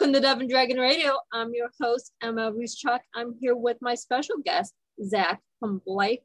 Welcome 0.00 0.14
to 0.14 0.20
Dove 0.20 0.40
and 0.40 0.48
Dragon 0.48 0.78
Radio. 0.78 1.12
I'm 1.30 1.52
your 1.52 1.68
host, 1.78 2.14
Emma 2.22 2.50
Ruscsak. 2.50 3.00
I'm 3.14 3.34
here 3.38 3.54
with 3.54 3.76
my 3.82 3.94
special 3.94 4.36
guest, 4.42 4.72
Zak 5.04 5.42
from 5.58 5.82
Blythe 5.84 6.20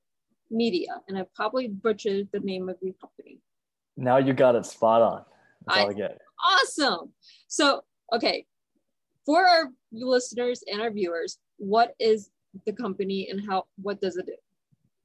Media, 0.49 1.01
and 1.09 1.17
I 1.17 1.25
probably 1.35 1.67
butchered 1.67 2.29
the 2.31 2.39
name 2.39 2.69
of 2.69 2.77
your 2.81 2.93
company. 2.93 3.41
Now 3.97 4.15
you 4.15 4.31
got 4.31 4.55
it 4.55 4.65
spot 4.65 5.01
on. 5.01 5.25
That's 5.67 5.77
I- 5.77 5.81
all 5.81 5.89
I 5.89 5.93
get. 5.93 6.21
Awesome. 6.41 7.11
So, 7.49 7.81
okay, 8.13 8.45
for 9.25 9.45
our 9.45 9.71
listeners 9.91 10.63
and 10.71 10.81
our 10.81 10.89
viewers, 10.89 11.39
what 11.57 11.95
is 11.99 12.29
the 12.65 12.71
company 12.71 13.27
and 13.29 13.41
how 13.45 13.65
what 13.81 13.99
does 13.99 14.15
it 14.15 14.25
do? 14.25 14.35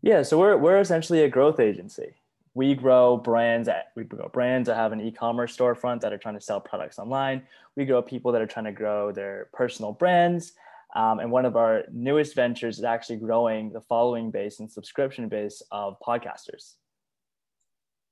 Yeah, 0.03 0.23
so 0.23 0.39
we're 0.39 0.57
we're 0.57 0.79
essentially 0.79 1.25
a 1.25 1.29
growth 1.29 1.59
agency. 1.59 2.15
We 2.55 2.75
grow 2.75 3.17
brands 3.17 3.69
at 3.69 3.93
we 3.95 4.05
grow 4.05 4.29
brands 4.29 4.67
that 4.67 4.75
have 4.75 4.93
an 4.93 5.01
e-commerce 5.01 5.56
storefront 5.56 6.01
that 6.01 6.12
are 6.12 6.19
trying 6.19 6.34
to 6.34 6.41
sell 6.41 6.61
products 6.61 6.98
online. 6.98 7.47
We 7.77 7.84
grow 7.84 8.03
people 8.03 8.33
that 8.33 8.43
are 8.43 8.47
trying 8.47 8.65
to 8.65 8.73
grow 8.73 9.12
their 9.12 9.48
personal 9.53 9.93
brands. 9.93 10.53
Um, 10.97 11.21
and 11.21 11.31
one 11.31 11.45
of 11.45 11.56
our 11.56 11.84
newest 11.93 12.34
ventures 12.34 12.78
is 12.78 12.84
actually 12.84 13.19
growing 13.19 13.73
the 13.73 13.81
following 13.81 14.33
base 14.33 14.59
and 14.59 14.71
subscription 14.71 15.28
base 15.28 15.62
of 15.71 15.97
podcasters. 16.01 16.75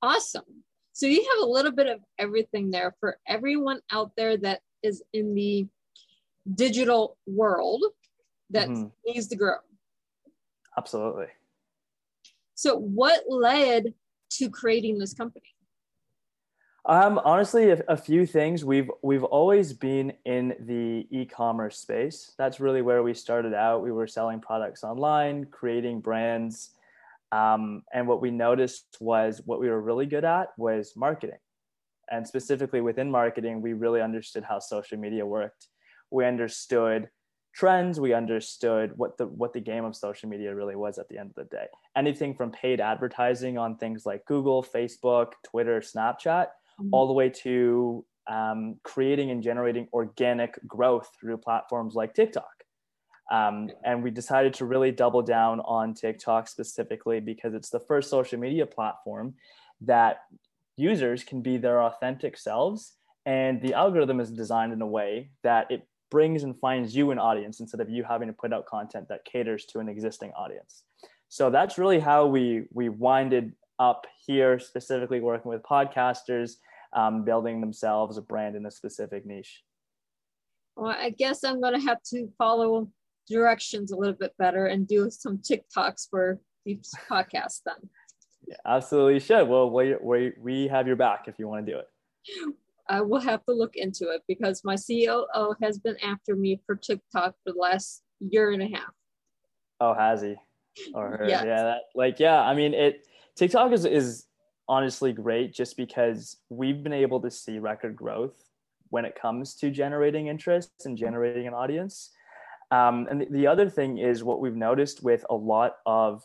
Awesome. 0.01 0.63
So 0.93 1.05
you 1.05 1.21
have 1.21 1.47
a 1.47 1.51
little 1.51 1.73
bit 1.73 1.87
of 1.87 1.99
everything 2.17 2.71
there 2.71 2.95
for 3.01 3.19
everyone 3.27 3.81
out 3.91 4.11
there 4.15 4.37
that 4.37 4.61
is 4.81 5.03
in 5.11 5.35
the 5.35 5.67
digital 6.55 7.17
world 7.27 7.83
that 8.51 8.69
Mhm. 8.69 8.91
needs 9.05 9.27
to 9.27 9.35
grow. 9.35 9.57
Absolutely. 10.77 11.27
So 12.55 12.77
what 12.77 13.29
led 13.29 13.93
to 14.31 14.49
creating 14.49 14.97
this 14.97 15.13
company? 15.13 15.45
Um, 16.85 17.19
honestly, 17.23 17.71
a, 17.71 17.83
a 17.87 17.97
few 17.97 18.25
things. 18.25 18.63
We've 18.63 18.89
we've 19.03 19.23
always 19.23 19.73
been 19.73 20.13
in 20.25 20.55
the 20.61 21.07
e-commerce 21.11 21.77
space. 21.77 22.33
That's 22.37 22.59
really 22.59 22.81
where 22.81 23.03
we 23.03 23.13
started 23.13 23.53
out. 23.53 23.83
We 23.83 23.91
were 23.91 24.07
selling 24.07 24.39
products 24.39 24.83
online, 24.83 25.45
creating 25.45 25.99
brands, 25.99 26.71
um, 27.31 27.83
and 27.93 28.07
what 28.07 28.21
we 28.21 28.31
noticed 28.31 28.97
was 28.99 29.41
what 29.45 29.59
we 29.59 29.69
were 29.69 29.81
really 29.81 30.05
good 30.05 30.25
at 30.25 30.47
was 30.57 30.93
marketing, 30.95 31.37
and 32.09 32.25
specifically 32.25 32.81
within 32.81 33.11
marketing, 33.11 33.61
we 33.61 33.73
really 33.73 34.01
understood 34.01 34.43
how 34.43 34.59
social 34.59 34.97
media 34.97 35.25
worked. 35.25 35.67
We 36.09 36.25
understood 36.25 37.09
trends. 37.53 37.99
We 37.99 38.13
understood 38.13 38.93
what 38.95 39.17
the 39.17 39.27
what 39.27 39.53
the 39.53 39.59
game 39.59 39.85
of 39.85 39.95
social 39.95 40.29
media 40.29 40.53
really 40.53 40.75
was 40.75 40.97
at 40.97 41.09
the 41.09 41.17
end 41.17 41.29
of 41.29 41.35
the 41.35 41.55
day. 41.55 41.65
Anything 41.95 42.33
from 42.33 42.51
paid 42.51 42.79
advertising 42.79 43.57
on 43.57 43.77
things 43.77 44.05
like 44.05 44.25
Google, 44.25 44.63
Facebook, 44.63 45.33
Twitter, 45.43 45.81
Snapchat 45.81 46.47
all 46.91 47.07
the 47.07 47.13
way 47.13 47.29
to 47.29 48.05
um, 48.27 48.75
creating 48.83 49.31
and 49.31 49.43
generating 49.43 49.87
organic 49.93 50.59
growth 50.67 51.09
through 51.19 51.37
platforms 51.37 51.95
like 51.95 52.13
TikTok. 52.13 52.63
Um, 53.31 53.69
and 53.83 54.03
we 54.03 54.09
decided 54.11 54.53
to 54.55 54.65
really 54.65 54.91
double 54.91 55.21
down 55.21 55.59
on 55.61 55.93
TikTok 55.93 56.47
specifically 56.47 57.19
because 57.19 57.53
it's 57.53 57.69
the 57.69 57.79
first 57.79 58.09
social 58.09 58.39
media 58.39 58.65
platform 58.65 59.35
that 59.81 60.21
users 60.77 61.23
can 61.23 61.41
be 61.41 61.57
their 61.57 61.81
authentic 61.81 62.37
selves. 62.37 62.93
And 63.25 63.61
the 63.61 63.73
algorithm 63.73 64.19
is 64.19 64.31
designed 64.31 64.73
in 64.73 64.81
a 64.81 64.87
way 64.87 65.29
that 65.43 65.69
it 65.69 65.87
brings 66.09 66.43
and 66.43 66.57
finds 66.59 66.95
you 66.95 67.11
an 67.11 67.19
audience 67.19 67.59
instead 67.59 67.81
of 67.81 67.89
you 67.89 68.03
having 68.03 68.27
to 68.27 68.33
put 68.33 68.53
out 68.53 68.65
content 68.65 69.07
that 69.09 69.25
caters 69.25 69.65
to 69.65 69.79
an 69.79 69.89
existing 69.89 70.31
audience. 70.31 70.83
So 71.27 71.49
that's 71.49 71.77
really 71.77 71.99
how 71.99 72.25
we 72.25 72.65
we 72.73 72.89
winded 72.89 73.53
up 73.77 74.05
here, 74.25 74.59
specifically 74.59 75.21
working 75.21 75.49
with 75.49 75.61
podcasters, 75.63 76.53
um, 76.93 77.23
building 77.23 77.61
themselves 77.61 78.17
a 78.17 78.21
brand 78.21 78.55
in 78.55 78.65
a 78.65 78.71
specific 78.71 79.25
niche. 79.25 79.63
Well, 80.75 80.91
I 80.91 81.11
guess 81.11 81.43
I'm 81.43 81.61
gonna 81.61 81.79
have 81.79 82.01
to 82.11 82.29
follow 82.37 82.89
directions 83.29 83.91
a 83.91 83.95
little 83.95 84.15
bit 84.15 84.33
better 84.37 84.65
and 84.65 84.87
do 84.87 85.09
some 85.09 85.37
TikToks 85.37 86.09
for 86.09 86.39
these 86.65 86.91
podcasts 87.09 87.61
then. 87.65 87.89
Yeah, 88.47 88.55
absolutely 88.65 89.19
should. 89.19 89.47
Well, 89.47 89.69
we, 89.69 89.95
we, 90.01 90.33
we 90.39 90.67
have 90.67 90.87
your 90.87 90.95
back 90.95 91.27
if 91.27 91.37
you 91.37 91.47
want 91.47 91.65
to 91.65 91.71
do 91.71 91.79
it. 91.79 92.55
I 92.89 93.01
will 93.01 93.21
have 93.21 93.45
to 93.45 93.53
look 93.53 93.75
into 93.75 94.09
it 94.09 94.23
because 94.27 94.63
my 94.63 94.75
COO 94.75 95.55
has 95.61 95.77
been 95.77 95.95
after 96.03 96.35
me 96.35 96.59
for 96.65 96.75
TikTok 96.75 97.35
for 97.43 97.53
the 97.53 97.59
last 97.59 98.01
year 98.19 98.51
and 98.51 98.63
a 98.63 98.67
half. 98.67 98.91
Oh, 99.79 99.93
has 99.93 100.21
he? 100.21 100.35
Or 100.93 101.17
her? 101.17 101.25
Yes. 101.27 101.43
Yeah, 101.45 101.63
that, 101.63 101.81
like 101.95 102.19
yeah. 102.19 102.41
I 102.41 102.53
mean, 102.55 102.73
it 102.73 103.05
TikTok 103.35 103.71
is 103.71 103.85
is 103.85 104.25
honestly 104.67 105.13
great 105.13 105.53
just 105.53 105.77
because 105.77 106.37
we've 106.49 106.83
been 106.83 106.93
able 106.93 107.21
to 107.21 107.31
see 107.31 107.59
record 107.59 107.95
growth 107.95 108.43
when 108.89 109.05
it 109.05 109.15
comes 109.19 109.55
to 109.55 109.69
generating 109.69 110.27
interest 110.27 110.71
and 110.85 110.97
generating 110.97 111.47
an 111.47 111.53
audience. 111.53 112.11
Um, 112.71 113.07
and 113.09 113.21
the, 113.21 113.27
the 113.31 113.47
other 113.47 113.69
thing 113.69 113.97
is 113.97 114.23
what 114.23 114.39
we've 114.39 114.55
noticed 114.55 115.03
with 115.03 115.25
a 115.29 115.35
lot 115.35 115.77
of 115.85 116.23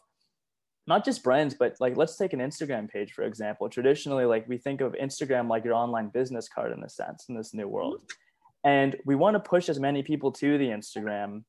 not 0.87 1.05
just 1.05 1.23
brands, 1.23 1.55
but 1.55 1.77
like 1.81 1.97
let's 1.97 2.17
take 2.17 2.33
an 2.33 2.41
Instagram 2.41 2.89
page 2.89 3.13
for 3.13 3.23
example. 3.23 3.69
Traditionally, 3.69 4.25
like 4.25 4.49
we 4.49 4.59
think 4.59 4.81
of 4.81 4.93
Instagram 4.93 5.49
like 5.49 5.65
your 5.65 5.75
online 5.75 6.09
business 6.09 6.49
card 6.49 6.73
in 6.73 6.83
a 6.83 6.89
sense 6.89 7.27
in 7.29 7.35
this 7.35 7.55
new 7.55 7.69
world, 7.69 8.01
and 8.65 8.97
we 9.05 9.15
want 9.15 9.35
to 9.35 9.41
push 9.41 9.69
as 9.69 9.81
many 9.81 10.03
people 10.03 10.31
to 10.33 10.59
the 10.59 10.69
Instagram. 10.69 11.45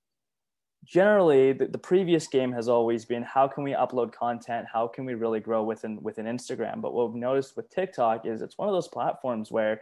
Generally 0.85 1.53
the, 1.53 1.67
the 1.67 1.77
previous 1.77 2.27
game 2.27 2.51
has 2.53 2.69
always 2.69 3.05
been 3.05 3.23
how 3.23 3.47
can 3.47 3.63
we 3.63 3.71
upload 3.71 4.13
content? 4.13 4.67
How 4.71 4.87
can 4.87 5.05
we 5.05 5.15
really 5.15 5.39
grow 5.39 5.63
within 5.63 6.01
within 6.01 6.25
instagram? 6.25 6.81
But 6.81 6.93
what 6.93 7.11
we've 7.11 7.21
noticed 7.21 7.57
with 7.57 7.69
tiktok 7.71 8.25
is 8.25 8.41
it's 8.41 8.57
one 8.57 8.69
of 8.69 8.73
those 8.73 8.87
platforms 8.87 9.51
where 9.51 9.81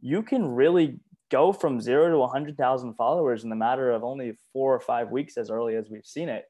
you 0.00 0.22
can 0.22 0.46
really 0.46 1.00
go 1.30 1.52
from 1.52 1.80
zero 1.80 2.10
to 2.10 2.18
100000 2.18 2.94
followers 2.94 3.42
in 3.42 3.50
the 3.50 3.56
matter 3.56 3.90
of 3.90 4.04
only 4.04 4.36
four 4.52 4.74
or 4.74 4.80
five 4.80 5.10
weeks 5.10 5.36
as 5.36 5.50
early 5.50 5.76
as 5.76 5.88
we've 5.88 6.06
seen 6.06 6.28
it. 6.28 6.44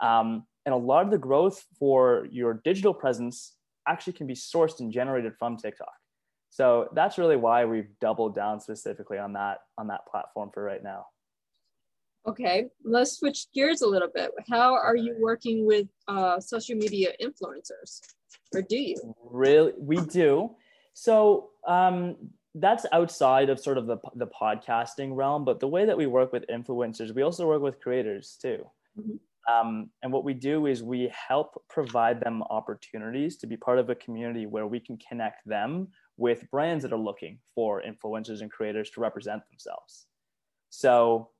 Um, 0.00 0.46
and 0.64 0.74
a 0.74 0.78
lot 0.78 1.04
of 1.04 1.10
the 1.10 1.18
growth 1.18 1.64
for 1.78 2.26
your 2.30 2.60
digital 2.64 2.94
presence 2.94 3.56
actually 3.88 4.12
can 4.12 4.26
be 4.26 4.34
sourced 4.34 4.80
and 4.80 4.92
generated 4.92 5.32
from 5.38 5.56
tiktok 5.56 5.92
so 6.50 6.88
that's 6.94 7.18
really 7.18 7.36
why 7.36 7.64
we've 7.64 7.98
doubled 8.00 8.34
down 8.34 8.60
specifically 8.60 9.18
on 9.18 9.32
that 9.32 9.58
on 9.78 9.88
that 9.88 10.06
platform 10.10 10.50
for 10.52 10.62
right 10.62 10.82
now 10.82 11.06
Okay, 12.26 12.66
let's 12.84 13.18
switch 13.18 13.46
gears 13.52 13.82
a 13.82 13.86
little 13.86 14.08
bit. 14.12 14.30
How 14.48 14.74
are 14.74 14.94
you 14.94 15.16
working 15.18 15.66
with 15.66 15.88
uh, 16.06 16.38
social 16.38 16.76
media 16.76 17.10
influencers, 17.20 18.00
or 18.54 18.62
do 18.62 18.76
you? 18.76 19.14
Really, 19.28 19.72
we 19.76 19.96
do. 19.96 20.54
So 20.94 21.50
um, 21.66 22.16
that's 22.54 22.86
outside 22.92 23.50
of 23.50 23.58
sort 23.58 23.76
of 23.76 23.86
the 23.86 23.96
the 24.14 24.28
podcasting 24.28 25.16
realm. 25.16 25.44
But 25.44 25.58
the 25.58 25.66
way 25.66 25.84
that 25.84 25.96
we 25.96 26.06
work 26.06 26.32
with 26.32 26.46
influencers, 26.46 27.12
we 27.12 27.22
also 27.22 27.48
work 27.48 27.62
with 27.62 27.80
creators 27.80 28.38
too. 28.40 28.70
Mhm. 28.96 29.18
Um, 29.50 29.90
and 30.02 30.12
what 30.12 30.24
we 30.24 30.34
do 30.34 30.66
is 30.66 30.82
we 30.82 31.12
help 31.28 31.62
provide 31.68 32.20
them 32.20 32.42
opportunities 32.50 33.36
to 33.38 33.46
be 33.46 33.56
part 33.56 33.78
of 33.78 33.90
a 33.90 33.94
community 33.94 34.46
where 34.46 34.66
we 34.66 34.78
can 34.78 34.98
connect 34.98 35.46
them 35.46 35.88
with 36.16 36.48
brands 36.50 36.82
that 36.82 36.92
are 36.92 36.98
looking 36.98 37.38
for 37.54 37.82
influencers 37.82 38.40
and 38.40 38.50
creators 38.50 38.90
to 38.90 39.00
represent 39.00 39.42
themselves. 39.50 40.06
So 40.70 41.30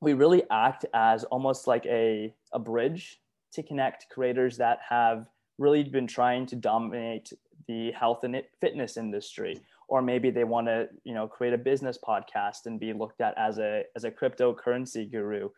we 0.00 0.12
really 0.12 0.42
act 0.50 0.84
as 0.94 1.24
almost 1.24 1.66
like 1.66 1.86
a, 1.86 2.34
a 2.52 2.58
bridge 2.58 3.20
to 3.52 3.62
connect 3.62 4.06
creators 4.10 4.58
that 4.58 4.78
have 4.88 5.26
really 5.58 5.82
been 5.84 6.06
trying 6.06 6.46
to 6.46 6.56
dominate 6.56 7.32
the 7.66 7.92
health 7.92 8.24
and 8.24 8.40
fitness 8.60 8.96
industry 8.96 9.60
or 9.88 10.02
maybe 10.02 10.30
they 10.30 10.44
want 10.44 10.66
to 10.66 10.88
you 11.04 11.14
know 11.14 11.26
create 11.26 11.52
a 11.52 11.58
business 11.58 11.98
podcast 12.06 12.66
and 12.66 12.78
be 12.78 12.92
looked 12.92 13.20
at 13.20 13.36
as 13.36 13.58
a 13.58 13.82
as 13.96 14.04
a 14.04 14.10
cryptocurrency 14.10 15.10
guru 15.10 15.48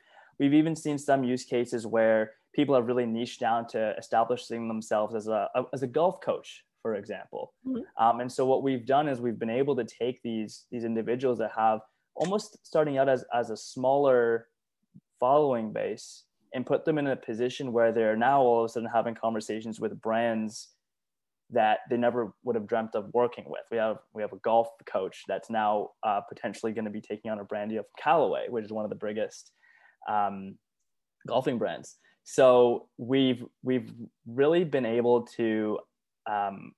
we've 0.40 0.54
even 0.54 0.74
seen 0.74 0.98
some 0.98 1.22
use 1.22 1.44
cases 1.44 1.86
where 1.86 2.32
people 2.52 2.74
have 2.74 2.86
really 2.86 3.06
niched 3.06 3.38
down 3.38 3.68
to 3.68 3.94
establishing 3.96 4.66
themselves 4.66 5.14
as 5.14 5.28
a 5.28 5.48
as 5.72 5.84
a 5.84 5.86
golf 5.86 6.20
coach 6.20 6.64
for 6.82 6.94
example. 6.94 7.52
Mhm. 7.66 7.84
Um, 7.98 8.20
and 8.20 8.32
so 8.32 8.46
what 8.46 8.62
we've 8.62 8.86
done 8.86 9.06
is 9.06 9.20
we've 9.20 9.38
been 9.38 9.50
able 9.50 9.76
to 9.76 9.84
take 9.84 10.22
these 10.22 10.66
these 10.70 10.84
individuals 10.84 11.38
that 11.38 11.52
have 11.52 11.80
almost 12.14 12.66
starting 12.66 12.98
out 12.98 13.08
as 13.08 13.24
as 13.34 13.50
a 13.50 13.56
smaller 13.56 14.48
following 15.18 15.72
base 15.72 16.24
and 16.54 16.66
put 16.66 16.84
them 16.84 16.98
in 16.98 17.06
a 17.06 17.16
position 17.16 17.72
where 17.72 17.92
they're 17.92 18.16
now 18.16 18.40
all 18.40 18.60
of 18.60 18.64
a 18.64 18.72
sudden 18.72 18.88
having 18.88 19.14
conversations 19.14 19.78
with 19.78 20.00
brands 20.00 20.70
that 21.50 21.80
they 21.90 21.96
never 21.96 22.32
would 22.44 22.56
have 22.56 22.66
dreamt 22.66 22.94
of 22.94 23.12
working 23.12 23.44
with. 23.46 23.62
We 23.70 23.76
have 23.76 23.98
we 24.14 24.22
have 24.22 24.32
a 24.32 24.38
golf 24.38 24.68
coach 24.86 25.24
that's 25.28 25.50
now 25.50 25.90
uh, 26.02 26.22
potentially 26.22 26.72
going 26.72 26.86
to 26.86 26.90
be 26.90 27.00
taking 27.00 27.30
on 27.30 27.40
a 27.40 27.44
brand 27.44 27.70
deal 27.70 27.82
from 27.82 28.02
Callaway, 28.02 28.48
which 28.48 28.64
is 28.64 28.72
one 28.72 28.84
of 28.84 28.90
the 28.90 28.96
biggest 29.06 29.52
um, 30.08 30.56
golfing 31.26 31.58
brands. 31.58 31.96
So 32.24 32.88
we've 32.96 33.44
we've 33.62 33.92
really 34.26 34.64
been 34.64 34.86
able 34.86 35.22
to 35.36 35.78
um, 36.30 36.72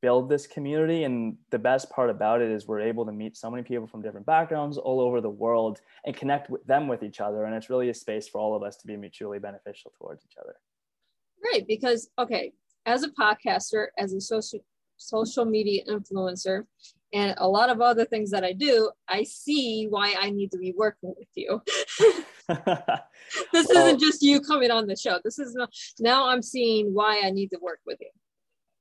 build 0.00 0.28
this 0.28 0.46
community, 0.46 1.04
and 1.04 1.36
the 1.50 1.58
best 1.58 1.90
part 1.90 2.10
about 2.10 2.42
it 2.42 2.50
is 2.50 2.66
we're 2.66 2.80
able 2.80 3.06
to 3.06 3.12
meet 3.12 3.36
so 3.36 3.50
many 3.50 3.62
people 3.62 3.86
from 3.86 4.02
different 4.02 4.26
backgrounds 4.26 4.76
all 4.78 5.00
over 5.00 5.20
the 5.20 5.30
world 5.30 5.80
and 6.04 6.16
connect 6.16 6.50
with 6.50 6.64
them 6.66 6.88
with 6.88 7.02
each 7.02 7.20
other. 7.20 7.44
And 7.44 7.54
it's 7.54 7.70
really 7.70 7.88
a 7.88 7.94
space 7.94 8.28
for 8.28 8.40
all 8.40 8.54
of 8.54 8.62
us 8.62 8.76
to 8.78 8.86
be 8.86 8.96
mutually 8.96 9.38
beneficial 9.38 9.92
towards 9.98 10.24
each 10.24 10.36
other. 10.40 10.54
Right, 11.44 11.66
because 11.66 12.10
okay, 12.18 12.52
as 12.86 13.02
a 13.02 13.10
podcaster, 13.10 13.86
as 13.98 14.12
a 14.12 14.20
social 14.20 14.60
social 14.98 15.44
media 15.44 15.82
influencer, 15.88 16.64
and 17.12 17.34
a 17.38 17.48
lot 17.48 17.70
of 17.70 17.80
other 17.80 18.04
things 18.04 18.30
that 18.30 18.44
I 18.44 18.52
do, 18.52 18.90
I 19.08 19.24
see 19.24 19.86
why 19.90 20.14
I 20.18 20.30
need 20.30 20.50
to 20.52 20.58
be 20.58 20.72
working 20.76 21.14
with 21.16 21.28
you. 21.34 21.60
this 23.52 23.70
isn't 23.70 24.00
just 24.00 24.22
you 24.22 24.40
coming 24.40 24.70
on 24.70 24.86
the 24.86 24.96
show. 24.96 25.18
This 25.24 25.38
is 25.38 25.54
not, 25.54 25.70
now 26.00 26.28
I'm 26.28 26.42
seeing 26.42 26.92
why 26.92 27.22
I 27.24 27.30
need 27.30 27.50
to 27.50 27.58
work 27.60 27.80
with 27.86 27.98
you. 28.00 28.10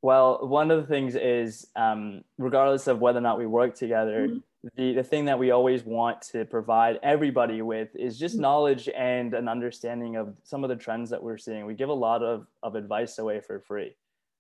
Well, 0.02 0.48
one 0.48 0.72
of 0.72 0.81
the 0.81 0.88
things 0.88 1.16
is, 1.16 1.68
um, 1.75 2.24
regardless 2.38 2.88
of 2.88 3.00
whether 3.00 3.19
or 3.19 3.22
not 3.22 3.38
we 3.38 3.46
work 3.46 3.75
together, 3.75 4.28
Mhm. 4.28 4.44
the, 4.75 4.94
the 4.96 5.04
thing 5.04 5.25
that 5.25 5.38
we 5.38 5.52
always 5.52 5.84
want 5.84 6.22
to 6.34 6.44
provide 6.46 7.00
everybody 7.04 7.62
with 7.62 7.96
is 7.96 8.18
just 8.18 8.36
Mhm. 8.38 8.42
knowledge 8.42 8.90
and 8.90 9.34
an 9.36 9.48
understanding 9.48 10.16
of 10.16 10.36
some 10.44 10.63
of 10.63 10.69
the 10.69 10.75
trends 10.75 11.12
that 11.12 11.22
we're 11.22 11.38
seeing. 11.38 11.66
We 11.68 11.75
give 11.75 11.90
a 11.90 11.94
lot 11.94 12.24
of, 12.24 12.48
of 12.63 12.75
advice 12.75 13.19
away 13.19 13.42
for 13.42 13.60
free 13.60 13.96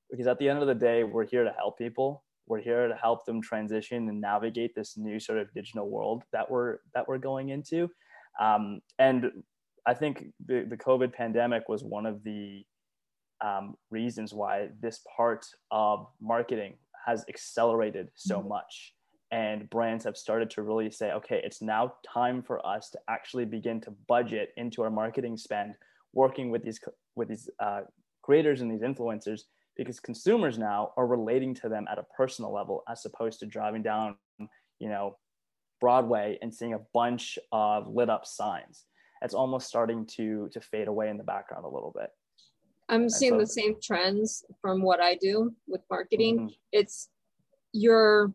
because 0.09 0.25
at 0.25 0.39
the 0.39 0.49
end 0.49 0.59
of 0.59 0.67
the 0.67 0.75
day, 0.75 1.03
we're 1.03 1.25
here 1.27 1.43
to 1.43 1.51
help 1.51 1.77
people. 1.77 2.23
We're 2.47 2.59
here 2.59 2.87
to 2.87 2.95
help 2.95 3.25
them 3.25 3.39
transition 3.39 4.09
and 4.09 4.19
navigate 4.19 4.73
this 4.73 4.97
new 4.97 5.19
sort 5.19 5.37
of 5.37 5.53
digital 5.53 5.87
world 5.89 6.23
that 6.31 6.49
we're 6.49 6.79
that 6.95 7.07
we're 7.07 7.19
going 7.19 7.49
into. 7.49 7.89
Um, 8.41 8.81
and 8.99 9.31
I 9.85 9.93
think 9.93 10.25
the, 10.45 10.65
the 10.67 10.77
COVID 10.77 11.13
pandemic 11.13 11.69
was 11.69 11.83
one 11.83 12.05
of 12.05 12.23
the 12.23 12.63
um, 13.39 13.75
reasons 13.89 14.33
why 14.33 14.69
this 14.81 15.01
part 15.15 15.45
of 15.71 16.07
marketing 16.19 16.75
has 17.05 17.25
accelerated 17.29 18.09
so 18.15 18.39
Mhm. 18.39 18.47
much 18.49 18.93
and 19.31 19.69
brands 19.69 20.03
have 20.03 20.17
started 20.17 20.49
to 20.51 20.61
really 20.61 20.91
say 20.91 21.11
okay 21.13 21.41
it's 21.43 21.61
now 21.61 21.93
time 22.05 22.43
for 22.43 22.63
us 22.65 22.89
to 22.91 22.99
actually 23.07 23.45
begin 23.45 23.79
to 23.81 23.91
budget 24.07 24.49
into 24.57 24.83
our 24.83 24.91
marketing 24.91 25.37
spend 25.37 25.73
working 26.13 26.51
with 26.51 26.63
these 26.63 26.79
with 27.15 27.29
these 27.29 27.49
uh, 27.59 27.81
creators 28.21 28.61
and 28.61 28.69
these 28.71 28.81
influencers 28.81 29.41
because 29.77 29.99
consumers 29.99 30.59
now 30.59 30.93
are 30.97 31.07
relating 31.07 31.53
to 31.55 31.69
them 31.69 31.87
at 31.91 31.97
a 31.97 32.05
personal 32.15 32.51
level 32.53 32.83
as 32.87 33.05
opposed 33.05 33.39
to 33.39 33.45
driving 33.45 33.81
down 33.81 34.17
you 34.79 34.89
know 34.89 35.17
broadway 35.91 36.37
and 36.41 36.53
seeing 36.53 36.73
a 36.75 36.79
bunch 36.93 37.37
of 37.51 37.87
lit 37.87 38.09
up 38.09 38.25
signs 38.25 38.85
it's 39.23 39.33
almost 39.33 39.67
starting 39.67 40.05
to 40.05 40.47
to 40.53 40.61
fade 40.61 40.87
away 40.87 41.09
in 41.09 41.17
the 41.17 41.23
background 41.23 41.65
a 41.65 41.67
little 41.67 41.91
bit 41.99 42.09
I'm 42.87 43.09
seeing 43.09 43.33
so- 43.33 43.39
the 43.39 43.47
same 43.47 43.75
trends 43.81 44.45
from 44.61 44.81
what 44.81 44.99
I 44.99 45.15
do 45.15 45.55
with 45.65 45.79
marketing. 45.89 46.35
Mhm. 46.39 46.55
It's 46.73 47.09
your 47.71 48.33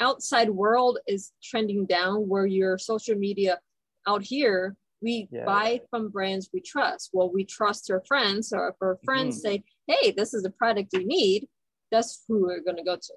outside 0.00 0.48
world 0.48 0.98
is 1.06 1.32
trending 1.42 1.84
down 1.84 2.26
where 2.26 2.46
your 2.46 2.78
social 2.78 3.14
media 3.14 3.60
out 4.06 4.22
here 4.22 4.76
we 5.02 5.28
Yeah. 5.30 5.44
buy 5.44 5.80
from 5.90 6.08
brands 6.10 6.48
we 6.52 6.60
trust. 6.62 7.10
Well, 7.12 7.30
we 7.30 7.44
trust 7.44 7.90
our 7.90 8.02
friends. 8.06 8.48
So 8.50 8.56
if 8.68 8.76
our 8.80 8.98
friends 9.04 9.36
Mhm. 9.38 9.40
say, 9.40 9.64
hey, 9.86 10.10
this 10.12 10.32
is 10.34 10.44
a 10.46 10.50
product 10.50 10.90
we 10.94 11.04
need, 11.04 11.48
that's 11.90 12.22
who 12.26 12.42
we're 12.46 12.60
going 12.60 12.76
to 12.76 12.82
go 12.82 12.96
to. 12.96 13.14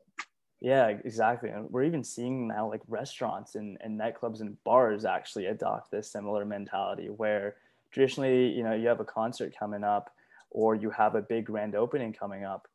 Yeah, 0.64 0.88
exactly. 0.88 1.50
And 1.50 1.70
we're 1.70 1.84
even 1.84 2.06
seeing 2.06 2.48
now 2.48 2.70
like 2.70 2.80
restaurants 2.88 3.56
and, 3.56 3.78
and 3.82 4.00
nightclubs 4.00 4.40
and 4.40 4.56
bars 4.64 5.04
actually 5.04 5.48
adopt 5.48 5.92
this 5.92 6.10
similar 6.10 6.46
mentality 6.46 7.08
where 7.08 7.58
traditionally, 7.92 8.48
you 8.48 8.64
know, 8.64 8.74
you 8.74 8.88
have 8.88 9.02
a 9.02 9.06
concert 9.06 9.54
coming 9.60 9.84
up 9.84 10.10
or 10.52 10.74
you 10.74 10.90
have 10.90 11.16
a 11.16 11.22
big 11.22 11.48
grand 11.48 11.76
opening 11.76 12.14
coming 12.14 12.46
up. 12.46 12.70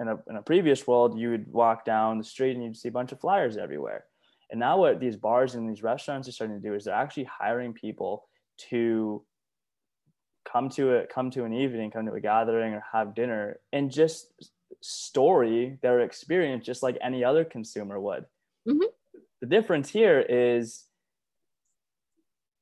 In 0.00 0.08
a, 0.08 0.18
in 0.28 0.34
a 0.34 0.42
previous 0.42 0.84
world, 0.88 1.16
you 1.16 1.30
would 1.30 1.50
walk 1.52 1.84
down 1.84 2.18
the 2.18 2.24
street 2.24 2.56
and 2.56 2.64
you'd 2.64 2.76
see 2.76 2.88
a 2.88 2.92
bunch 2.92 3.12
of 3.12 3.20
flyers 3.20 3.56
everywhere. 3.56 4.06
And 4.50 4.58
now 4.58 4.76
what 4.76 4.98
these 4.98 5.16
bars 5.16 5.54
and 5.54 5.70
these 5.70 5.84
restaurants 5.84 6.28
are 6.28 6.32
starting 6.32 6.60
to 6.60 6.68
do 6.68 6.74
is 6.74 6.84
they're 6.86 6.94
actually 6.94 7.24
hiring 7.24 7.72
people 7.72 8.28
to 8.70 9.22
come 10.44 10.68
to 10.70 10.96
a 10.96 11.06
come 11.06 11.30
to 11.30 11.44
an 11.44 11.52
evening, 11.52 11.92
come 11.92 12.06
to 12.06 12.12
a 12.14 12.20
gathering 12.20 12.74
or 12.74 12.84
have 12.92 13.14
dinner 13.14 13.60
and 13.72 13.92
just 13.92 14.32
story 14.80 15.78
their 15.82 16.00
experience 16.00 16.64
just 16.64 16.82
like 16.82 16.98
any 17.00 17.24
other 17.24 17.44
consumer 17.44 18.00
would. 18.00 18.26
Mhm. 18.66 18.92
The 19.40 19.46
difference 19.46 19.90
here 19.90 20.20
is 20.20 20.88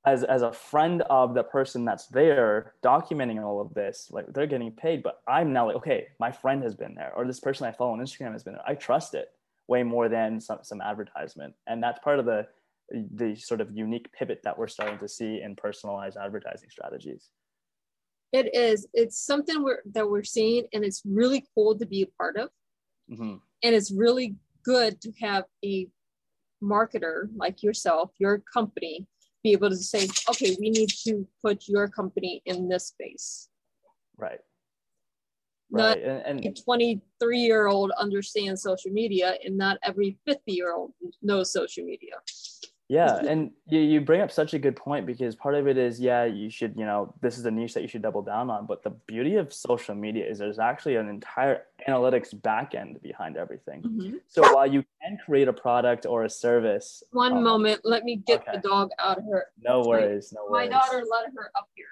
as 0.07 0.23
as 0.23 0.43
a 0.43 0.53
friend 0.53 1.03
of 1.03 1.35
the 1.35 1.43
person 1.43 1.85
that's 1.85 2.07
there 2.09 2.75
documenting 2.83 3.43
all 3.43 3.61
of 3.61 3.73
this, 3.75 4.11
like 4.11 4.27
they're 4.33 4.47
getting 4.47 4.71
paid, 4.71 5.03
but 5.03 5.23
I'm 5.27 5.53
now 5.53 5.67
like, 5.67 5.77
okay, 5.77 6.09
my 6.21 6.31
friend 6.31 6.63
has 6.63 6.75
been 6.75 6.95
there, 6.95 7.13
or 7.17 7.27
this 7.27 7.41
person 7.41 7.67
I 7.67 7.73
follow 7.73 7.93
on 7.93 8.01
Instagram 8.01 8.33
has 8.33 8.45
been 8.45 8.55
there. 8.55 8.69
I 8.69 8.75
trust 8.75 9.15
it 9.15 9.29
way 9.67 9.83
more 9.83 10.09
than 10.11 10.41
some 10.41 10.59
some 10.63 10.81
advertisement, 10.83 11.55
and 11.67 11.83
that's 11.83 11.99
part 12.01 12.19
of 12.19 12.27
the 12.27 12.47
the 12.91 13.35
sort 13.35 13.63
of 13.63 13.75
unique 13.75 14.13
pivot 14.13 14.43
that 14.45 14.59
we're 14.59 14.69
starting 14.69 14.99
to 14.99 15.09
see 15.09 15.41
in 15.41 15.57
personalized 15.57 16.19
advertising 16.19 16.69
strategies. 16.69 17.31
It 18.35 18.53
is. 18.53 18.89
It's 18.93 19.17
something 19.25 19.63
we're, 19.63 19.83
that 19.93 20.11
we're 20.11 20.25
seeing, 20.25 20.65
and 20.73 20.85
it's 20.85 21.03
really 21.05 21.47
cool 21.55 21.79
to 21.79 21.87
be 21.87 22.03
a 22.03 22.07
part 22.19 22.37
of. 22.37 22.49
Mhm. 23.09 23.41
And 23.63 23.75
it's 23.77 23.93
really 23.93 24.35
good 24.65 25.01
to 25.03 25.13
have 25.21 25.45
a 25.65 25.89
marketer 26.61 27.29
like 27.37 27.63
yourself, 27.63 28.11
your 28.19 28.39
company, 28.53 29.07
be 29.45 29.53
able 29.53 29.71
to 29.71 29.77
say, 29.77 30.09
okay, 30.29 30.57
we 30.59 30.71
need 30.71 30.89
to 31.05 31.29
put 31.45 31.69
your 31.69 31.87
company 31.87 32.43
in 32.45 32.69
this 32.69 32.89
space. 32.89 33.51
Right. 34.17 34.41
Not 35.71 35.99
Right. 35.99 36.05
And, 36.05 36.41
A 36.41 36.49
and 36.49 36.65
23 36.65 37.39
year 37.39 37.69
old 37.69 37.93
understands 37.93 38.63
social 38.63 38.91
media, 38.91 39.39
and 39.45 39.57
not 39.57 39.79
every 39.85 40.19
50 40.27 40.53
year 40.53 40.75
old 40.75 40.93
knows 41.23 41.53
social 41.53 41.85
media. 41.85 42.17
Yeah, 42.95 43.17
and 43.27 43.51
you, 43.67 43.81
you 43.81 44.01
bring 44.01 44.21
up 44.21 44.31
such 44.31 44.55
a 44.55 44.59
good 44.59 44.77
point 44.77 45.05
because 45.05 45.35
part 45.35 45.57
of 45.57 45.67
it 45.67 45.77
is, 45.77 45.99
yeah, 45.99 46.25
you 46.25 46.49
should, 46.49 46.75
you 46.77 46.85
know, 46.85 47.13
this 47.21 47.39
is 47.39 47.45
a 47.45 47.51
niche 47.51 47.75
that 47.75 47.83
you 47.83 47.89
should 47.89 48.03
double 48.03 48.23
down 48.23 48.51
on. 48.51 48.67
But 48.67 48.85
the 48.85 48.91
beauty 48.91 49.35
of 49.35 49.53
social 49.53 49.97
media 49.97 50.25
is 50.25 50.39
there's 50.39 50.61
actually 50.61 50.95
an 50.97 51.09
entire 51.09 51.63
analytics 51.89 52.33
backend 52.35 53.03
behind 53.03 53.37
everything. 53.37 54.21
So 54.29 54.43
while 54.55 54.67
you 54.67 54.85
can 55.03 55.19
create 55.25 55.49
a 55.49 55.53
product 55.53 56.07
or 56.07 56.25
a 56.25 56.31
service, 56.31 57.03
One 57.11 57.39
um, 57.39 57.43
moment, 57.43 57.81
let 57.85 58.05
me 58.05 58.17
get 58.17 58.43
Okay. 58.43 58.53
the 58.55 58.69
dog 58.69 58.91
out 59.01 59.19
of 59.19 59.25
her. 59.25 59.47
no 59.61 59.83
worries, 59.83 60.33
no 60.33 60.47
worries 60.49 60.71
My 60.71 60.79
daughter 60.79 61.03
let 61.11 61.27
her 61.35 61.51
up 61.57 61.69
here. 61.75 61.87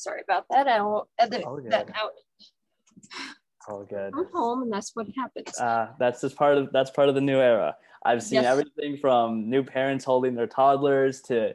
Sorry 0.00 0.22
about 0.26 0.46
that. 0.50 0.66
I 0.66 0.80
will 0.80 1.08
edit 1.18 1.44
that 1.68 1.90
out. 1.94 2.12
All 3.68 3.84
good. 3.84 4.14
I'm 4.16 4.24
home, 4.32 4.62
and 4.62 4.72
that's 4.72 4.96
what 4.96 5.06
happens. 5.14 5.58
Uh, 5.60 5.88
that's 5.98 6.22
just 6.22 6.36
part 6.36 6.56
of 6.56 6.72
that's 6.72 6.90
part 6.90 7.10
of 7.10 7.14
the 7.14 7.20
new 7.20 7.38
era. 7.38 7.76
I've 8.02 8.22
seen 8.22 8.40
Yes. 8.40 8.46
everything 8.50 8.96
from 8.96 9.50
new 9.50 9.62
parents 9.62 10.06
holding 10.06 10.34
their 10.34 10.46
toddlers 10.46 11.20
to 11.22 11.54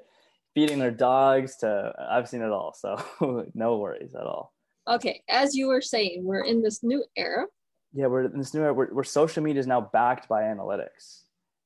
feeding 0.54 0.78
their 0.78 0.92
dogs 0.92 1.56
to 1.58 1.92
I've 2.08 2.30
seen 2.30 2.44
it 2.44 2.52
all. 2.52 2.74
So 2.74 2.98
no 3.56 3.78
worries 3.78 4.14
at 4.14 4.28
all. 4.28 4.54
Okay, 4.88 5.24
as 5.28 5.56
you 5.56 5.68
were 5.68 5.82
saying, 5.82 6.24
we're 6.24 6.44
in 6.44 6.62
this 6.62 6.84
new 6.84 7.04
era. 7.18 7.48
yeah 7.94 8.06
we're 8.06 8.26
in 8.26 8.38
this 8.38 8.54
new 8.54 8.62
era 8.62 8.74
where, 8.76 8.88
where 8.88 9.04
social 9.04 9.42
media 9.42 9.60
is 9.60 9.66
now 9.66 9.82
backed 9.82 10.30
by 10.30 10.44
analytics 10.44 11.24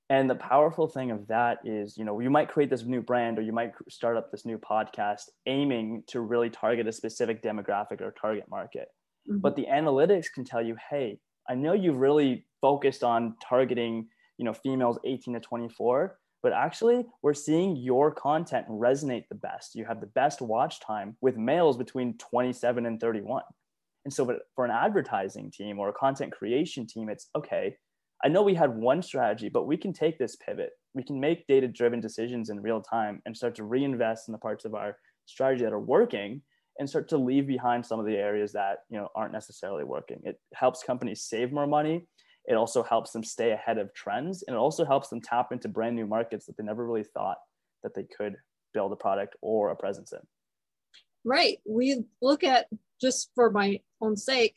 and 0.09 0.29
the 0.29 0.35
powerful 0.35 0.87
thing 0.87 1.11
of 1.11 1.27
that 1.27 1.59
is 1.63 1.97
you 1.97 2.03
know 2.03 2.19
you 2.19 2.29
might 2.29 2.49
create 2.49 2.69
this 2.69 2.83
new 2.83 3.01
brand 3.01 3.37
or 3.37 3.41
you 3.41 3.53
might 3.53 3.73
start 3.89 4.17
up 4.17 4.31
this 4.31 4.45
new 4.45 4.57
podcast 4.57 5.29
aiming 5.45 6.03
to 6.07 6.21
really 6.21 6.49
target 6.49 6.87
a 6.87 6.91
specific 6.91 7.43
demographic 7.43 8.01
or 8.01 8.11
target 8.19 8.45
market. 8.49 8.87
Mm-hmm. 9.29 9.39
But 9.39 9.55
the 9.55 9.67
analytics 9.71 10.25
can 10.33 10.43
tell 10.43 10.61
you 10.61 10.75
hey 10.89 11.19
i 11.47 11.55
know 11.55 11.73
you've 11.73 11.97
really 11.97 12.45
focused 12.61 13.03
on 13.03 13.35
targeting 13.47 14.07
you 14.37 14.45
know 14.45 14.53
females 14.53 14.97
18 15.05 15.35
to 15.35 15.39
24 15.39 16.17
but 16.41 16.53
actually 16.53 17.05
we're 17.21 17.33
seeing 17.33 17.75
your 17.75 18.11
content 18.11 18.65
resonate 18.69 19.27
the 19.27 19.35
best. 19.35 19.75
You 19.75 19.85
have 19.85 19.99
the 19.99 20.07
best 20.07 20.41
watch 20.41 20.79
time 20.79 21.17
with 21.21 21.37
males 21.37 21.77
between 21.77 22.17
27 22.17 22.85
and 22.85 22.99
31 22.99 23.43
and 24.05 24.13
so 24.13 24.39
for 24.55 24.65
an 24.65 24.71
advertising 24.71 25.51
team 25.51 25.79
or 25.79 25.89
a 25.89 25.93
content 25.93 26.31
creation 26.31 26.87
team 26.87 27.09
it's 27.09 27.27
okay 27.35 27.75
i 28.23 28.27
know 28.27 28.41
we 28.41 28.53
had 28.53 28.75
one 28.75 29.01
strategy 29.01 29.49
but 29.49 29.67
we 29.67 29.77
can 29.77 29.93
take 29.93 30.17
this 30.17 30.35
pivot. 30.35 30.71
We 30.93 31.03
can 31.03 31.19
make 31.19 31.47
data 31.47 31.67
driven 31.67 32.01
decisions 32.01 32.49
in 32.49 32.61
real 32.61 32.81
time 32.81 33.21
and 33.25 33.35
start 33.35 33.55
to 33.55 33.63
reinvest 33.63 34.27
in 34.27 34.31
the 34.31 34.39
parts 34.39 34.65
of 34.65 34.73
our 34.73 34.97
strategy 35.25 35.63
that 35.63 35.73
are 35.73 35.79
working 35.79 36.41
and 36.79 36.89
start 36.89 37.09
to 37.09 37.17
leave 37.17 37.45
behind 37.45 37.85
some 37.85 37.99
of 37.99 38.05
the 38.05 38.15
areas 38.15 38.53
that 38.53 38.79
you 38.89 38.97
know 38.97 39.09
aren't 39.15 39.33
necessarily 39.33 39.83
working. 39.83 40.19
It 40.23 40.39
helps 40.53 40.81
companies 40.81 41.23
save 41.23 41.51
more 41.51 41.67
money. 41.67 42.07
It 42.45 42.55
also 42.55 42.81
helps 42.81 43.11
them 43.11 43.23
stay 43.23 43.51
ahead 43.51 43.77
of 43.77 43.93
trends. 43.93 44.43
And 44.47 44.55
it 44.55 44.57
also 44.57 44.85
helps 44.85 45.09
them 45.09 45.21
tap 45.21 45.51
into 45.51 45.67
brand 45.67 45.95
new 45.95 46.07
markets 46.07 46.45
that 46.45 46.57
they 46.57 46.63
never 46.63 46.85
really 46.85 47.03
thought 47.03 47.37
that 47.83 47.93
they 47.93 48.07
could 48.17 48.37
build 48.73 48.91
a 48.91 48.95
product 48.95 49.35
or 49.41 49.69
a 49.69 49.75
presence 49.75 50.13
in. 50.13 50.19
Right. 51.23 51.59
We 51.67 52.05
look 52.21 52.43
at 52.43 52.67
just 52.99 53.29
for 53.35 53.51
my 53.51 53.81
own 54.01 54.15
sake 54.15 54.55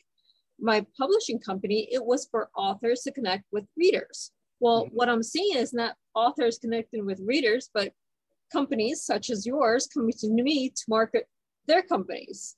my 0.59 0.85
publishing 0.97 1.39
company 1.39 1.87
it 1.91 2.03
was 2.03 2.27
for 2.29 2.49
authors 2.55 3.01
to 3.01 3.11
connect 3.11 3.43
with 3.51 3.65
readers 3.77 4.31
well 4.59 4.85
mm-hmm. 4.85 4.95
what 4.95 5.09
i'm 5.09 5.23
seeing 5.23 5.57
is 5.57 5.73
not 5.73 5.95
authors 6.15 6.57
connecting 6.59 7.05
with 7.05 7.19
readers 7.25 7.69
but 7.73 7.91
companies 8.51 9.03
such 9.03 9.29
as 9.29 9.45
yours 9.45 9.87
coming 9.87 10.13
to 10.17 10.29
me 10.29 10.69
to 10.69 10.83
market 10.87 11.27
their 11.67 11.81
companies 11.81 12.55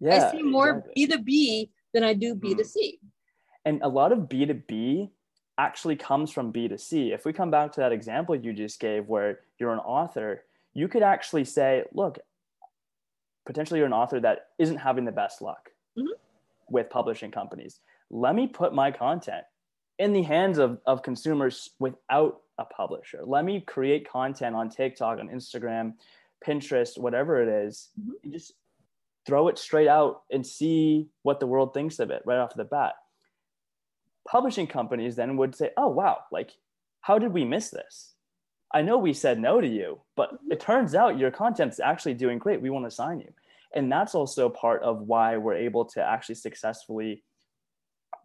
yeah, 0.00 0.28
i 0.28 0.32
see 0.32 0.42
more 0.42 0.84
exactly. 0.96 1.06
b2b 1.06 1.70
than 1.94 2.04
i 2.04 2.12
do 2.12 2.34
b2c 2.34 2.74
mm-hmm 2.74 3.06
and 3.66 3.82
a 3.82 3.88
lot 3.88 4.12
of 4.12 4.20
b2b 4.20 5.10
actually 5.58 5.96
comes 5.96 6.30
from 6.30 6.52
b2c 6.52 7.12
if 7.12 7.26
we 7.26 7.32
come 7.32 7.50
back 7.50 7.72
to 7.72 7.80
that 7.80 7.92
example 7.92 8.34
you 8.34 8.54
just 8.54 8.80
gave 8.80 9.06
where 9.06 9.40
you're 9.58 9.72
an 9.72 9.80
author 9.80 10.44
you 10.72 10.88
could 10.88 11.02
actually 11.02 11.44
say 11.44 11.82
look 11.92 12.18
potentially 13.44 13.78
you're 13.78 13.86
an 13.86 13.92
author 13.92 14.20
that 14.20 14.46
isn't 14.58 14.78
having 14.78 15.04
the 15.04 15.12
best 15.12 15.42
luck 15.42 15.70
mm-hmm. 15.98 16.12
With 16.68 16.90
publishing 16.90 17.30
companies 17.30 17.80
let 18.10 18.34
me 18.34 18.46
put 18.46 18.74
my 18.74 18.90
content 18.90 19.44
in 19.98 20.12
the 20.12 20.22
hands 20.22 20.58
of, 20.58 20.78
of 20.86 21.02
consumers 21.02 21.70
without 21.78 22.40
a 22.58 22.64
publisher 22.64 23.22
let 23.24 23.44
me 23.44 23.60
create 23.60 24.08
content 24.10 24.54
on 24.54 24.68
tiktok 24.68 25.18
on 25.18 25.28
instagram 25.28 25.94
pinterest 26.46 26.98
whatever 26.98 27.42
it 27.42 27.48
is, 27.66 27.88
mm-hmm. 27.98 28.12
and 28.22 28.32
just 28.32 28.52
throw 29.26 29.48
it 29.48 29.58
straight 29.58 29.88
out 29.88 30.22
and 30.30 30.46
see 30.46 31.08
what 31.22 31.40
the 31.40 31.46
world 31.46 31.74
thinks 31.74 31.98
of 31.98 32.10
it 32.10 32.22
right 32.24 32.38
off 32.38 32.54
the 32.54 32.64
bat 32.64 32.94
publishing 34.26 34.66
companies 34.66 35.16
then 35.16 35.36
would 35.36 35.54
say, 35.54 35.70
oh, 35.76 35.88
wow, 35.88 36.18
like, 36.30 36.50
how 37.00 37.18
did 37.18 37.32
we 37.32 37.44
miss 37.44 37.70
this? 37.70 38.12
I 38.74 38.82
know 38.82 38.98
we 38.98 39.12
said 39.12 39.38
no 39.38 39.60
to 39.60 39.66
you, 39.66 40.00
but 40.16 40.30
it 40.50 40.60
turns 40.60 40.94
out 40.94 41.18
your 41.18 41.30
content's 41.30 41.80
actually 41.80 42.14
doing 42.14 42.38
great. 42.38 42.60
We 42.60 42.70
want 42.70 42.84
to 42.84 42.90
sign 42.90 43.20
you. 43.20 43.32
And 43.76 43.92
that's 43.92 44.14
also 44.14 44.48
part 44.48 44.82
of 44.82 45.02
why 45.02 45.36
we're 45.36 45.54
able 45.54 45.84
to 45.84 46.02
actually 46.02 46.36
successfully 46.36 47.22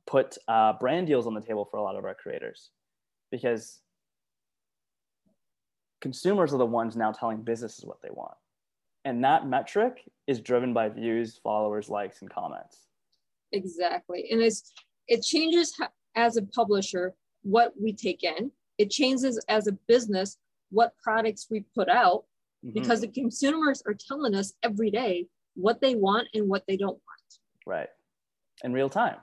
put 0.08 0.38
uh, 0.48 0.74
brand 0.80 1.08
deals 1.08 1.28
on 1.28 1.34
the 1.34 1.42
table 1.42 1.68
for 1.70 1.78
a 1.78 1.84
lot 1.84 1.98
of 1.98 2.06
our 2.06 2.16
creators 2.16 2.72
because 3.32 3.82
consumers 6.00 6.54
are 6.54 6.58
the 6.58 6.66
ones 6.66 6.96
now 6.96 7.12
telling 7.12 7.42
businesses 7.42 7.84
what 7.84 8.02
they 8.02 8.10
want. 8.12 8.34
And 9.04 9.24
that 9.26 9.46
metric 9.46 10.10
is 10.26 10.40
driven 10.40 10.74
by 10.74 10.88
views, 10.88 11.38
followers, 11.44 11.90
likes, 11.90 12.22
and 12.22 12.32
comments. 12.32 12.88
Exactly. 13.52 14.30
And 14.32 14.42
it's 14.42 14.72
it 15.10 15.22
changes 15.22 15.78
as 16.16 16.38
a 16.38 16.44
publisher 16.44 17.14
what 17.44 17.74
we 17.82 17.92
take 17.92 18.24
in. 18.24 18.52
It 18.78 18.90
changes 18.90 19.38
as 19.50 19.68
a 19.68 19.74
business 19.90 20.38
what 20.70 20.94
products 21.04 21.48
we 21.50 21.66
put 21.76 21.90
out 21.90 22.24
mm-hmm. 22.66 22.80
because 22.80 23.02
the 23.02 23.10
consumers 23.10 23.84
are 23.86 23.94
telling 23.94 24.34
us 24.34 24.54
every 24.64 24.90
day 24.90 25.28
what 25.56 25.82
they 25.82 25.96
want 25.96 26.28
and 26.34 26.48
what 26.48 26.64
they 26.68 26.78
don't 26.78 26.90
want. 26.90 27.40
Right. 27.66 27.90
In 28.64 28.74
real 28.74 28.90
time. 28.90 29.18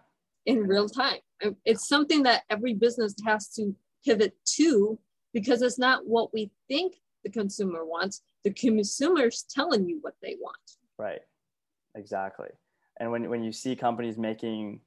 In 0.46 0.66
real 0.66 0.88
time. 0.88 1.18
It's 1.64 1.88
something 1.88 2.22
that 2.24 2.42
every 2.50 2.74
business 2.74 3.14
has 3.26 3.48
to 3.54 3.74
pivot 4.04 4.34
to 4.56 4.98
because 5.32 5.62
it's 5.62 5.78
not 5.78 6.06
what 6.06 6.32
we 6.32 6.50
think 6.68 6.94
the 7.24 7.30
consumer 7.30 7.84
wants. 7.84 8.22
The 8.44 8.52
consumer's 8.52 9.44
telling 9.48 9.88
you 9.88 9.98
what 10.00 10.14
they 10.22 10.36
want. 10.40 10.56
Right. 10.98 11.20
Exactly. 11.94 12.48
And 12.98 13.10
when, 13.10 13.28
when 13.28 13.44
you 13.44 13.52
see 13.52 13.76
companies 13.76 14.18
making 14.18 14.80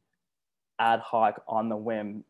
ad 0.79 0.99
hoc 0.99 1.43
on 1.47 1.69
the 1.69 1.77
whim 1.77 2.23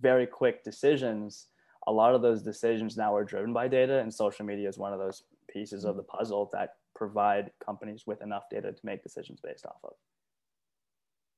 very 0.00 0.26
quick 0.26 0.64
decisions 0.64 1.46
a 1.86 1.92
lot 1.92 2.14
of 2.14 2.22
those 2.22 2.42
decisions 2.42 2.96
now 2.96 3.14
are 3.14 3.24
driven 3.24 3.52
by 3.52 3.68
data 3.68 3.98
and 4.00 4.12
social 4.12 4.44
media 4.44 4.68
is 4.68 4.78
one 4.78 4.92
of 4.92 4.98
those 4.98 5.22
pieces 5.54 5.84
of 5.84 5.96
the 5.96 6.02
puzzle 6.02 6.50
that 6.52 6.74
provide 6.94 7.50
companies 7.64 8.04
with 8.06 8.20
enough 8.22 8.44
data 8.50 8.72
to 8.72 8.80
make 8.84 9.02
decisions 9.02 9.40
based 9.42 9.64
off 9.64 9.78
of. 9.84 9.94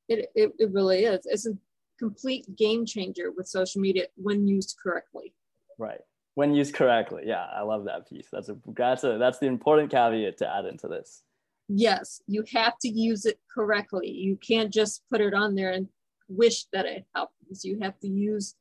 It, 0.09 0.31
it, 0.35 0.53
it 0.59 0.71
really 0.73 1.05
is. 1.05 1.27
It's 1.27 1.47
a 1.47 1.53
complete 1.99 2.47
game 2.57 2.85
changer 2.87 3.31
with 3.37 3.47
social 3.47 3.81
media 3.81 4.07
when 4.17 4.49
used 4.49 4.77
correctly. 4.83 5.35
Right. 5.79 6.01
When 6.35 6.55
used 6.55 6.75
correctly. 6.75 7.23
Yeah 7.27 7.47
i 7.55 7.63
love 7.63 7.85
that 7.85 8.09
piece. 8.09 8.29
That's 8.33 8.49
a 8.49 8.57
that's 8.67 9.05
a 9.05 9.19
that's 9.19 9.39
the 9.39 9.47
important 9.47 9.91
caveat 9.91 10.39
to 10.39 10.49
add 10.49 10.67
into 10.67 10.89
this. 10.89 11.23
Yes 11.69 12.21
you 12.27 12.45
have 12.53 12.79
to 12.81 12.89
use 12.89 13.25
it 13.27 13.39
correctly. 13.53 14.11
You 14.11 14.37
can't 14.37 14.73
just 14.73 15.03
put 15.11 15.21
it 15.21 15.35
on 15.35 15.55
there 15.55 15.71
and 15.71 15.89
wish 16.29 16.65
that 16.73 16.87
it 16.87 17.05
happens. 17.15 17.65
You 17.65 17.79
have 17.81 17.99
to 18.01 18.09
use 18.09 18.55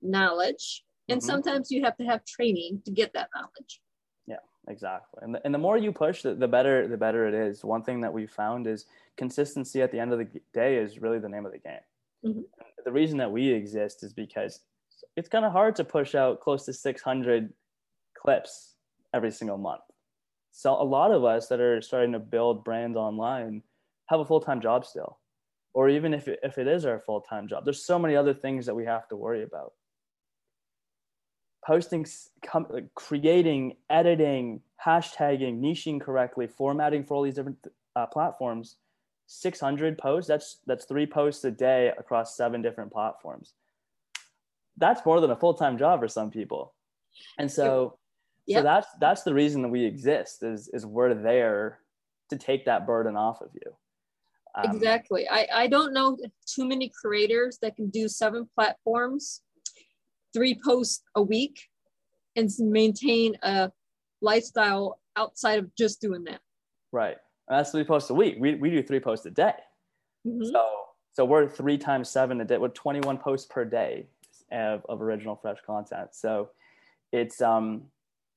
knowledge, 0.00 0.84
and 1.08 1.20
mm-hmm. 1.20 1.26
sometimes 1.26 1.70
you 1.70 1.82
have 1.84 1.96
to 1.96 2.04
have 2.04 2.24
training 2.24 2.82
to 2.84 2.90
get 2.90 3.12
that 3.14 3.28
knowledge. 3.34 3.80
Exactly. 4.68 5.20
And 5.22 5.34
the, 5.34 5.44
and 5.44 5.54
the 5.54 5.58
more 5.58 5.76
you 5.76 5.92
push, 5.92 6.22
the, 6.22 6.34
the 6.34 6.46
better 6.46 6.86
the 6.86 6.96
better 6.96 7.26
it 7.26 7.34
is. 7.34 7.64
One 7.64 7.82
thing 7.82 8.00
that 8.02 8.12
we 8.12 8.26
found 8.26 8.66
is 8.66 8.86
consistency 9.16 9.82
at 9.82 9.90
the 9.90 9.98
end 9.98 10.12
of 10.12 10.18
the 10.18 10.40
day 10.54 10.76
is 10.76 11.00
really 11.00 11.18
the 11.18 11.28
name 11.28 11.46
of 11.46 11.52
the 11.52 11.58
game. 11.58 11.80
Mm-hmm. 12.24 12.40
The 12.84 12.92
reason 12.92 13.18
that 13.18 13.30
we 13.30 13.48
exist 13.48 14.04
is 14.04 14.12
because 14.12 14.60
it's 15.16 15.28
kind 15.28 15.44
of 15.44 15.52
hard 15.52 15.74
to 15.76 15.84
push 15.84 16.14
out 16.14 16.40
close 16.40 16.64
to 16.66 16.72
600 16.72 17.52
clips 18.16 18.74
every 19.12 19.32
single 19.32 19.58
month. 19.58 19.82
So 20.52 20.70
a 20.72 20.84
lot 20.84 21.10
of 21.10 21.24
us 21.24 21.48
that 21.48 21.60
are 21.60 21.82
starting 21.82 22.12
to 22.12 22.18
build 22.20 22.64
brands 22.64 22.96
online 22.96 23.62
have 24.06 24.20
a 24.20 24.24
full-time 24.24 24.60
job 24.60 24.84
still 24.84 25.18
or 25.74 25.88
even 25.88 26.12
if 26.14 26.28
it, 26.28 26.38
if 26.42 26.58
it 26.58 26.66
is 26.66 26.84
our 26.84 27.00
full-time 27.00 27.48
job 27.48 27.64
there's 27.64 27.84
so 27.84 27.98
many 27.98 28.14
other 28.16 28.34
things 28.34 28.66
that 28.66 28.74
we 28.74 28.84
have 28.84 29.08
to 29.08 29.16
worry 29.16 29.42
about 29.42 29.72
posting 31.64 32.06
creating 32.94 33.76
editing 33.90 34.60
hashtagging 34.84 35.60
niching 35.60 36.00
correctly 36.00 36.46
formatting 36.46 37.04
for 37.04 37.14
all 37.14 37.22
these 37.22 37.34
different 37.34 37.58
uh, 37.94 38.06
platforms 38.06 38.76
600 39.26 39.96
posts 39.96 40.28
that's 40.28 40.58
that's 40.66 40.84
three 40.84 41.06
posts 41.06 41.44
a 41.44 41.50
day 41.50 41.92
across 41.98 42.36
seven 42.36 42.62
different 42.62 42.92
platforms 42.92 43.54
that's 44.78 45.04
more 45.06 45.20
than 45.20 45.30
a 45.30 45.36
full-time 45.36 45.78
job 45.78 46.00
for 46.00 46.08
some 46.08 46.30
people 46.30 46.74
and 47.38 47.50
so 47.50 47.98
yep. 48.46 48.58
so 48.58 48.62
that's 48.64 48.88
that's 49.00 49.22
the 49.22 49.34
reason 49.34 49.62
that 49.62 49.68
we 49.68 49.84
exist 49.84 50.42
is 50.42 50.68
is 50.72 50.84
we're 50.84 51.14
there 51.14 51.78
to 52.28 52.36
take 52.36 52.64
that 52.64 52.86
burden 52.86 53.16
off 53.16 53.40
of 53.40 53.50
you 53.54 53.72
um, 54.54 54.76
exactly. 54.76 55.26
I, 55.28 55.46
I 55.52 55.66
don't 55.66 55.92
know 55.92 56.18
too 56.46 56.66
many 56.66 56.90
creators 57.00 57.58
that 57.62 57.76
can 57.76 57.88
do 57.88 58.08
seven 58.08 58.48
platforms, 58.54 59.42
three 60.32 60.58
posts 60.64 61.02
a 61.14 61.22
week, 61.22 61.58
and 62.36 62.50
maintain 62.58 63.36
a 63.42 63.70
lifestyle 64.20 64.98
outside 65.16 65.58
of 65.58 65.74
just 65.76 66.00
doing 66.00 66.24
that. 66.24 66.40
Right. 66.92 67.16
And 67.48 67.58
that's 67.58 67.70
three 67.70 67.84
posts 67.84 68.10
a 68.10 68.14
week. 68.14 68.36
We, 68.38 68.54
we 68.54 68.70
do 68.70 68.82
three 68.82 69.00
posts 69.00 69.26
a 69.26 69.30
day. 69.30 69.54
Mm-hmm. 70.26 70.44
So 70.52 70.66
so 71.14 71.24
we're 71.26 71.46
three 71.48 71.76
times 71.76 72.08
seven 72.08 72.40
a 72.40 72.44
day. 72.44 72.56
We're 72.56 72.68
21 72.68 73.18
posts 73.18 73.46
per 73.50 73.64
day 73.64 74.06
of, 74.50 74.84
of 74.88 75.02
original 75.02 75.36
fresh 75.36 75.58
content. 75.66 76.10
So 76.12 76.50
it's 77.12 77.42
um 77.42 77.82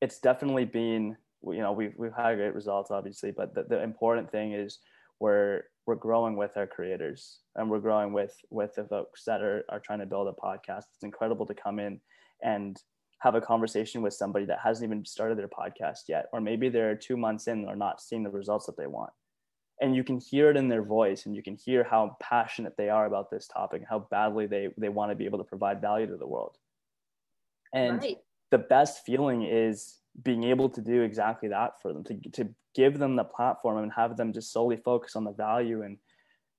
it's 0.01 0.19
definitely 0.19 0.65
been 0.65 1.15
you 1.43 1.59
know 1.59 1.71
we've 1.71 1.93
we've 1.97 2.13
had 2.13 2.35
great 2.35 2.53
results 2.53 2.91
obviously, 2.91 3.31
but 3.31 3.55
the, 3.55 3.63
the 3.63 3.81
important 3.81 4.31
thing 4.31 4.53
is 4.53 4.79
we're 5.19 5.63
we're 5.85 5.95
growing 5.95 6.35
with 6.35 6.57
our 6.57 6.67
creators 6.67 7.39
and 7.55 7.69
we're 7.69 7.79
growing 7.79 8.11
with 8.11 8.35
with 8.49 8.75
the 8.75 8.85
folks 8.85 9.23
that 9.25 9.41
are, 9.41 9.63
are 9.69 9.79
trying 9.79 9.99
to 9.99 10.05
build 10.05 10.27
a 10.27 10.31
podcast. 10.31 10.85
It's 10.93 11.03
incredible 11.03 11.45
to 11.45 11.53
come 11.53 11.79
in 11.79 11.99
and 12.43 12.81
have 13.19 13.35
a 13.35 13.41
conversation 13.41 14.01
with 14.01 14.13
somebody 14.13 14.45
that 14.45 14.59
hasn't 14.63 14.87
even 14.87 15.05
started 15.05 15.37
their 15.37 15.47
podcast 15.47 16.01
yet 16.07 16.25
or 16.33 16.41
maybe 16.41 16.69
they're 16.69 16.95
two 16.95 17.17
months 17.17 17.47
in 17.47 17.65
or 17.65 17.75
not 17.75 18.01
seeing 18.01 18.23
the 18.23 18.29
results 18.29 18.65
that 18.65 18.77
they 18.77 18.87
want. 18.87 19.11
And 19.81 19.95
you 19.95 20.03
can 20.03 20.19
hear 20.19 20.49
it 20.49 20.57
in 20.57 20.69
their 20.69 20.83
voice 20.83 21.25
and 21.25 21.35
you 21.35 21.43
can 21.43 21.55
hear 21.55 21.83
how 21.83 22.17
passionate 22.21 22.75
they 22.77 22.89
are 22.89 23.05
about 23.05 23.29
this 23.29 23.47
topic 23.47 23.83
how 23.87 24.07
badly 24.11 24.47
they 24.47 24.69
they 24.77 24.89
want 24.89 25.11
to 25.11 25.15
be 25.15 25.25
able 25.25 25.39
to 25.39 25.43
provide 25.43 25.81
value 25.81 26.07
to 26.07 26.17
the 26.17 26.27
world. 26.27 26.57
And 27.73 28.01
right. 28.01 28.17
the 28.51 28.57
best 28.57 29.05
feeling 29.05 29.43
is 29.43 29.99
being 30.23 30.43
able 30.45 30.69
to 30.69 30.81
do 30.81 31.01
exactly 31.01 31.49
that 31.49 31.81
for 31.81 31.93
them 31.93 32.03
to, 32.03 32.15
to 32.31 32.49
give 32.73 32.97
them 32.99 33.15
the 33.15 33.23
platform 33.23 33.77
and 33.77 33.91
have 33.91 34.17
them 34.17 34.33
just 34.33 34.51
solely 34.51 34.77
focus 34.77 35.15
on 35.15 35.23
the 35.23 35.33
value 35.33 35.83
and 35.83 35.97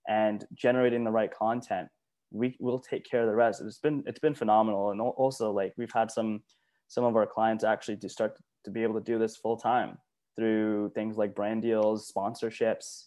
and 0.09 0.47
generating 0.55 1.05
the 1.05 1.11
right 1.11 1.33
content 1.33 1.89
we 2.31 2.57
will 2.61 2.79
take 2.79 3.05
care 3.09 3.23
of 3.23 3.29
the 3.29 3.35
rest 3.35 3.61
it's 3.63 3.79
been 3.79 4.03
it's 4.07 4.21
been 4.21 4.35
phenomenal 4.35 4.91
and 4.91 5.01
also 5.01 5.51
like 5.51 5.73
we've 5.77 5.93
had 5.93 6.11
some 6.11 6.41
some 6.89 7.05
of 7.05 7.17
our 7.17 7.27
clients 7.27 7.65
actually 7.65 7.97
to 7.97 8.09
start 8.09 8.37
to 8.65 8.71
be 8.71 8.83
able 8.83 8.95
to 8.95 9.01
do 9.01 9.19
this 9.19 9.37
full 9.37 9.57
time 9.57 9.99
through 10.37 10.93
things 10.95 11.17
like 11.17 11.35
brand 11.35 11.63
deals, 11.63 12.13
sponsorships. 12.13 13.07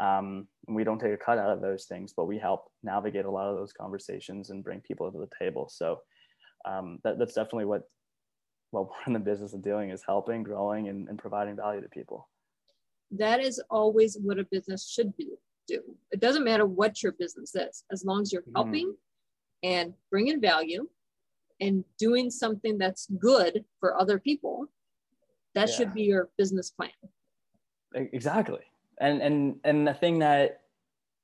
Um, 0.00 0.48
we 0.66 0.82
don't 0.82 0.98
take 0.98 1.12
a 1.12 1.16
cut 1.16 1.38
out 1.38 1.50
of 1.50 1.60
those 1.60 1.84
things, 1.84 2.12
but 2.16 2.24
we 2.24 2.38
help 2.38 2.64
navigate 2.82 3.26
a 3.26 3.30
lot 3.30 3.50
of 3.50 3.56
those 3.56 3.72
conversations 3.72 4.50
and 4.50 4.64
bring 4.64 4.80
people 4.80 5.12
to 5.12 5.18
the 5.18 5.28
table. 5.38 5.68
So 5.70 6.00
um, 6.64 6.98
that, 7.04 7.18
that's 7.18 7.34
definitely 7.34 7.66
what 7.66 7.82
what 8.74 8.88
we're 8.88 9.06
in 9.06 9.12
the 9.12 9.18
business 9.20 9.54
of 9.54 9.62
doing 9.62 9.90
is 9.90 10.02
helping, 10.04 10.42
growing, 10.42 10.88
and, 10.88 11.08
and 11.08 11.18
providing 11.18 11.56
value 11.56 11.80
to 11.80 11.88
people. 11.88 12.28
That 13.12 13.40
is 13.40 13.62
always 13.70 14.18
what 14.20 14.38
a 14.38 14.44
business 14.44 14.88
should 14.88 15.16
be, 15.16 15.28
do. 15.68 15.80
It 16.10 16.20
doesn't 16.20 16.44
matter 16.44 16.66
what 16.66 17.02
your 17.02 17.12
business 17.12 17.54
is, 17.54 17.84
as 17.92 18.04
long 18.04 18.22
as 18.22 18.32
you're 18.32 18.42
mm-hmm. 18.42 18.56
helping 18.56 18.88
mm. 18.88 18.96
and 19.62 19.94
bringing 20.10 20.40
value 20.40 20.88
and 21.60 21.84
doing 21.98 22.30
something 22.30 22.76
that's 22.76 23.06
good 23.18 23.64
for 23.78 23.98
other 23.98 24.18
people. 24.18 24.66
That 25.54 25.68
yeah. 25.68 25.74
should 25.76 25.94
be 25.94 26.02
your 26.02 26.30
business 26.36 26.70
plan. 26.70 26.90
Exactly, 27.94 28.62
and 29.00 29.22
and 29.22 29.60
and 29.62 29.86
the 29.86 29.94
thing 29.94 30.18
that 30.18 30.62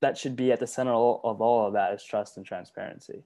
that 0.03 0.17
should 0.17 0.37
be 0.37 0.53
at 0.53 0.61
the 0.61 0.69
center 0.69 0.93
of 0.93 1.41
all 1.41 1.67
of 1.67 1.73
that 1.73 1.93
is 1.95 2.05
trust 2.05 2.37
and 2.37 2.47
transparency. 2.47 3.25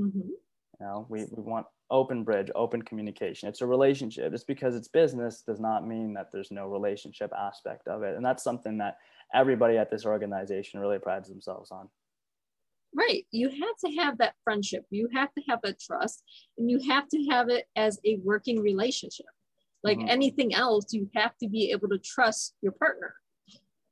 Mm-hmm. 0.00 0.28
You 0.28 0.86
know, 0.86 1.06
we, 1.08 1.24
we 1.24 1.42
want 1.42 1.66
open 1.90 2.24
bridge, 2.24 2.50
open 2.54 2.82
communication. 2.82 3.48
It's 3.48 3.60
a 3.60 3.66
relationship. 3.66 4.32
Just 4.32 4.46
because 4.46 4.74
it's 4.76 4.88
business 4.88 5.42
does 5.46 5.60
not 5.60 5.86
mean 5.86 6.14
that 6.14 6.30
there's 6.32 6.50
no 6.50 6.66
relationship 6.66 7.32
aspect 7.38 7.88
of 7.88 8.02
it. 8.02 8.16
And 8.16 8.24
that's 8.24 8.42
something 8.42 8.78
that 8.78 8.98
everybody 9.34 9.76
at 9.76 9.90
this 9.90 10.04
organization 10.04 10.80
really 10.80 10.98
prides 10.98 11.28
themselves 11.28 11.70
on. 11.70 11.88
Right. 12.94 13.26
You 13.30 13.48
have 13.48 13.76
to 13.84 13.96
have 14.00 14.18
that 14.18 14.34
friendship. 14.44 14.84
You 14.90 15.08
have 15.14 15.32
to 15.34 15.42
have 15.48 15.60
that 15.62 15.80
trust 15.80 16.22
and 16.56 16.70
you 16.70 16.80
have 16.88 17.08
to 17.08 17.24
have 17.30 17.48
it 17.48 17.66
as 17.76 17.98
a 18.04 18.18
working 18.22 18.60
relationship. 18.60 19.26
Like 19.84 19.98
mm-hmm. 19.98 20.08
anything 20.08 20.54
else, 20.54 20.92
you 20.92 21.08
have 21.14 21.36
to 21.38 21.48
be 21.48 21.70
able 21.70 21.88
to 21.88 21.98
trust 21.98 22.54
your 22.62 22.72
partner. 22.72 23.14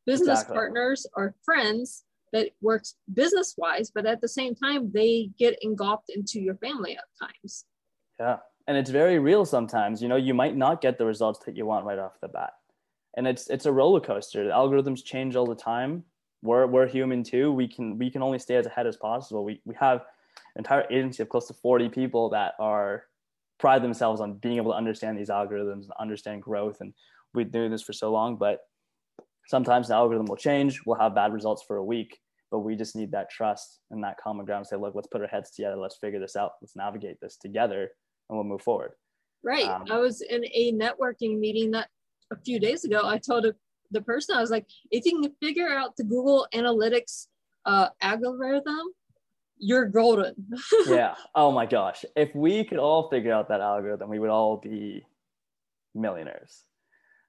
Business 0.07 0.41
exactly. 0.41 0.57
partners 0.57 1.07
are 1.17 1.35
friends 1.45 2.05
that 2.33 2.51
works 2.61 2.97
business 3.13 3.55
wise, 3.57 3.91
but 3.95 4.07
at 4.07 4.21
the 4.21 4.29
same 4.29 4.55
time, 4.55 4.91
they 4.93 5.31
get 5.39 5.59
engulfed 5.63 6.11
into 6.15 6.41
your 6.41 6.57
family 6.57 6.97
at 6.97 7.05
times. 7.21 7.65
Yeah. 8.19 8.39
And 8.67 8.77
it's 8.77 8.91
very 8.91 9.19
real 9.19 9.45
sometimes. 9.45 10.03
You 10.03 10.09
know, 10.09 10.17
you 10.17 10.35
might 10.35 10.57
not 10.57 10.81
get 10.81 10.99
the 10.99 11.07
results 11.07 11.41
that 11.47 11.57
you 11.57 11.67
want 11.67 11.87
right 11.87 11.99
off 11.99 12.21
the 12.21 12.29
bat. 12.29 12.55
And 13.17 13.27
it's 13.27 13.49
it's 13.49 13.67
a 13.67 13.73
roller 13.73 14.01
coaster. 14.01 14.45
The 14.45 14.51
algorithms 14.51 15.05
change 15.05 15.37
all 15.37 15.47
the 15.47 15.55
time. 15.55 16.05
We're 16.43 16.67
we're 16.67 16.87
human 16.87 17.23
too. 17.23 17.53
We 17.53 17.69
can 17.69 17.99
we 17.99 18.11
can 18.11 18.23
only 18.23 18.39
stay 18.39 18.57
as 18.57 18.67
ahead 18.67 18.87
as 18.87 18.97
possible. 18.97 19.45
We 19.45 19.61
we 19.65 19.75
have 19.77 20.01
an 20.55 20.59
entire 20.59 20.85
agency 20.91 21.23
of 21.23 21.29
close 21.29 21.47
to 21.49 21.55
40 21.55 21.89
people 21.89 22.29
that 22.31 22.55
are 22.59 23.05
pride 23.59 23.83
themselves 23.83 24.21
on 24.21 24.35
being 24.35 24.57
able 24.57 24.73
to 24.73 24.77
understand 24.77 25.17
these 25.19 25.31
algorithms 25.31 25.85
and 25.85 25.93
understand 25.99 26.43
growth. 26.43 26.81
And 26.81 26.93
we've 27.33 27.51
been 27.51 27.61
doing 27.63 27.71
this 27.71 27.83
for 27.83 27.95
so 27.95 28.11
long, 28.13 28.37
but 28.37 28.61
sometimes 29.47 29.89
the 29.89 29.95
algorithm 29.95 30.27
will 30.27 30.37
change. 30.37 30.83
We'll 30.85 30.99
have 30.99 31.15
bad 31.15 31.33
results 31.33 31.63
for 31.67 31.77
a 31.77 31.85
week, 31.85 32.21
but 32.51 32.59
we 32.59 32.77
just 32.77 32.97
need 32.97 33.13
that 33.13 33.31
trust 33.31 33.81
and 33.91 34.05
that 34.05 34.19
common 34.19 34.45
ground. 34.45 34.67
Say, 34.67 34.77
look, 34.77 34.95
let's 34.95 35.09
put 35.09 35.23
our 35.23 35.27
heads 35.27 35.53
together. 35.53 35.77
Let's 35.77 35.97
figure 35.97 36.21
this 36.21 36.37
out. 36.37 36.53
Let's 36.61 36.77
navigate 36.77 37.19
this 37.21 37.37
together 37.39 37.93
and 38.29 38.37
we'll 38.37 38.45
move 38.45 38.63
forward. 38.63 38.93
Right. 39.43 39.67
Um, 39.67 39.85
I 39.91 39.99
was 39.99 40.23
in 40.23 40.45
a 40.45 40.73
networking 40.73 41.39
meeting 41.39 41.71
that 41.73 41.89
a 42.33 42.37
few 42.37 42.59
days 42.59 42.85
ago. 42.85 43.03
I 43.05 43.19
told 43.19 43.47
the 43.91 44.01
person, 44.03 44.37
I 44.37 44.41
was 44.41 44.51
like, 44.51 44.67
if 44.91 45.05
you 45.05 45.21
can 45.21 45.33
figure 45.41 45.69
out 45.69 45.97
the 45.97 46.05
Google 46.05 46.47
Analytics 46.53 47.27
uh, 47.65 47.89
algorithm, 48.01 48.87
you're 49.59 49.87
golden. 49.87 50.35
yeah. 50.87 51.15
Oh 51.35 51.53
my 51.53 51.67
gosh. 51.67 52.05
If 52.15 52.35
we 52.35 52.65
could 52.65 52.79
all 52.79 53.09
figure 53.09 53.33
out 53.33 53.49
that 53.49 53.61
algorithm, 53.61 54.11
we 54.11 54.19
would 54.19 54.31
all 54.31 54.57
be 54.57 55.07
millionaires. 55.95 56.65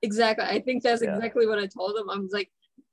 Exactly. 0.01 0.45
I 0.45 0.59
think 0.59 0.83
that's 0.83 1.01
yeah. 1.01 1.15
exactly 1.15 1.47
what 1.47 1.59
I 1.59 1.67
told 1.67 1.95
them. 1.95 2.09
I 2.09 2.17
was 2.17 2.31
like, 2.31 2.51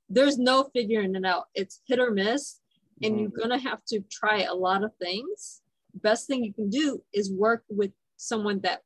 there's 0.09 0.37
no 0.37 0.69
figuring 0.73 1.15
it 1.15 1.25
out. 1.25 1.45
It's 1.53 1.81
hit 1.87 1.99
or 1.99 2.11
miss, 2.11 2.59
and 3.01 3.13
mm-hmm. 3.13 3.19
you're 3.21 3.31
gonna 3.31 3.57
have 3.57 3.83
to 3.85 4.01
try 4.11 4.43
a 4.43 4.53
lot 4.53 4.83
of 4.83 4.91
things 5.01 5.61
best 6.01 6.27
thing 6.27 6.43
you 6.43 6.53
can 6.53 6.69
do 6.69 7.01
is 7.13 7.31
work 7.31 7.63
with 7.69 7.91
someone 8.17 8.59
that 8.61 8.81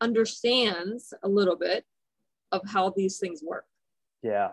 understands 0.00 1.14
a 1.22 1.28
little 1.28 1.56
bit 1.56 1.84
of 2.52 2.62
how 2.66 2.90
these 2.96 3.18
things 3.18 3.42
work. 3.42 3.64
Yeah 4.22 4.50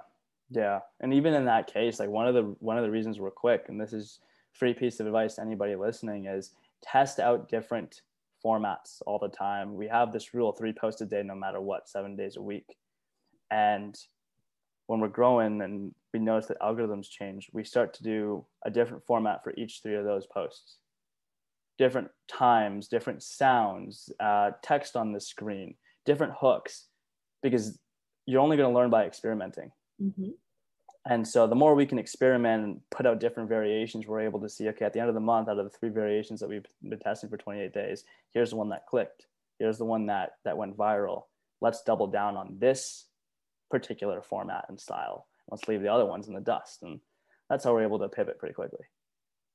yeah. 0.51 0.79
And 0.99 1.13
even 1.13 1.33
in 1.33 1.45
that 1.45 1.71
case 1.71 1.99
like 1.99 2.09
one 2.09 2.27
of 2.27 2.35
the 2.35 2.43
one 2.59 2.77
of 2.77 2.83
the 2.83 2.91
reasons 2.91 3.19
we're 3.19 3.31
quick 3.31 3.65
and 3.69 3.79
this 3.79 3.93
is 3.93 4.19
free 4.53 4.73
piece 4.73 4.99
of 4.99 5.07
advice 5.07 5.35
to 5.35 5.41
anybody 5.41 5.75
listening 5.75 6.25
is 6.25 6.51
test 6.83 7.19
out 7.19 7.49
different 7.49 8.01
formats 8.43 9.01
all 9.05 9.17
the 9.17 9.29
time. 9.29 9.75
We 9.75 9.87
have 9.87 10.11
this 10.11 10.33
rule 10.33 10.51
three 10.51 10.73
posts 10.73 11.01
a 11.01 11.05
day 11.05 11.23
no 11.23 11.35
matter 11.35 11.61
what 11.61 11.87
seven 11.87 12.15
days 12.15 12.35
a 12.35 12.41
week. 12.41 12.75
And 13.49 13.97
when 14.87 14.99
we're 14.99 15.07
growing 15.07 15.61
and 15.61 15.93
we 16.13 16.19
notice 16.19 16.47
that 16.47 16.59
algorithms 16.59 17.09
change 17.09 17.49
we 17.53 17.63
start 17.63 17.93
to 17.93 18.03
do 18.03 18.45
a 18.65 18.69
different 18.69 19.05
format 19.05 19.41
for 19.43 19.53
each 19.55 19.79
three 19.81 19.95
of 19.95 20.03
those 20.03 20.25
posts 20.25 20.77
different 21.81 22.09
times, 22.27 22.87
different 22.87 23.23
sounds, 23.23 24.11
uh, 24.19 24.51
text 24.61 24.95
on 24.95 25.13
the 25.13 25.19
screen, 25.19 25.73
different 26.05 26.31
hooks, 26.39 26.85
because 27.41 27.79
you're 28.27 28.39
only 28.39 28.55
going 28.55 28.69
to 28.71 28.75
learn 28.75 28.91
by 28.91 29.03
experimenting. 29.03 29.71
Mm-hmm. 29.99 30.29
And 31.09 31.27
so 31.27 31.47
the 31.47 31.55
more 31.55 31.73
we 31.73 31.87
can 31.87 31.97
experiment 31.97 32.63
and 32.63 32.81
put 32.91 33.07
out 33.07 33.19
different 33.19 33.49
variations, 33.49 34.05
we're 34.05 34.21
able 34.21 34.39
to 34.41 34.47
see, 34.47 34.69
okay, 34.69 34.85
at 34.85 34.93
the 34.93 34.99
end 34.99 35.09
of 35.09 35.15
the 35.15 35.21
month, 35.21 35.49
out 35.49 35.57
of 35.57 35.65
the 35.65 35.75
three 35.75 35.89
variations 35.89 36.39
that 36.39 36.49
we've 36.49 36.67
been 36.87 36.99
testing 36.99 37.31
for 37.31 37.37
28 37.37 37.73
days, 37.73 38.03
here's 38.31 38.51
the 38.51 38.57
one 38.57 38.69
that 38.69 38.85
clicked. 38.85 39.25
Here's 39.57 39.79
the 39.79 39.85
one 39.85 40.05
that 40.05 40.33
that 40.45 40.57
went 40.57 40.77
viral. 40.77 41.23
Let's 41.61 41.81
double 41.81 42.05
down 42.05 42.37
on 42.37 42.57
this 42.59 43.07
particular 43.71 44.21
format 44.21 44.65
and 44.69 44.79
style. 44.79 45.25
Let's 45.49 45.67
leave 45.67 45.81
the 45.81 45.91
other 45.91 46.05
ones 46.05 46.27
in 46.27 46.35
the 46.35 46.41
dust. 46.41 46.83
And 46.83 46.99
that's 47.49 47.63
how 47.63 47.73
we're 47.73 47.81
able 47.81 47.97
to 47.97 48.07
pivot 48.07 48.37
pretty 48.37 48.53
quickly 48.53 48.85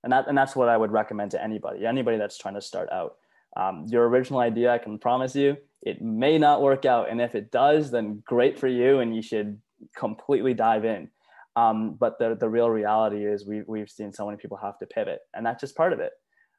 and 0.07 0.13
that 0.13 0.29
and 0.29 0.39
that's 0.39 0.55
what 0.55 0.69
I 0.69 0.77
would 0.77 0.93
recommend 0.93 1.33
to 1.33 1.43
anybody, 1.43 1.85
anybody 1.85 2.17
that's 2.17 2.39
trying 2.39 2.55
to 2.55 2.61
start 2.61 2.89
out. 2.93 3.17
Um, 3.57 3.87
your 3.89 4.09
original 4.09 4.39
idea, 4.39 4.73
I 4.73 4.79
can 4.79 5.01
promise 5.01 5.35
you, 5.35 5.57
it 5.83 6.01
may 6.01 6.39
not 6.39 6.63
work 6.63 6.85
out, 6.85 7.11
and 7.11 7.21
if 7.21 7.35
it 7.35 7.51
does, 7.51 7.91
then 7.91 8.23
great 8.25 8.57
for 8.57 8.69
you, 8.69 9.01
and 9.01 9.17
you 9.17 9.21
should 9.21 9.61
completely 9.97 10.55
dive 10.55 10.85
in. 10.85 11.11
Um, 11.57 11.97
but 11.99 12.21
the 12.21 12.37
the 12.39 12.49
real 12.49 12.71
reality 12.71 13.27
is 13.27 13.49
we 13.49 13.63
we've 13.67 13.91
seen 13.91 14.13
so 14.13 14.27
many 14.27 14.39
people 14.39 14.57
have 14.59 14.79
to 14.79 14.87
pivot, 14.87 15.19
and 15.35 15.45
that's 15.45 15.61
just 15.61 15.75
part 15.75 15.93
of 15.93 15.99
it. 15.99 16.13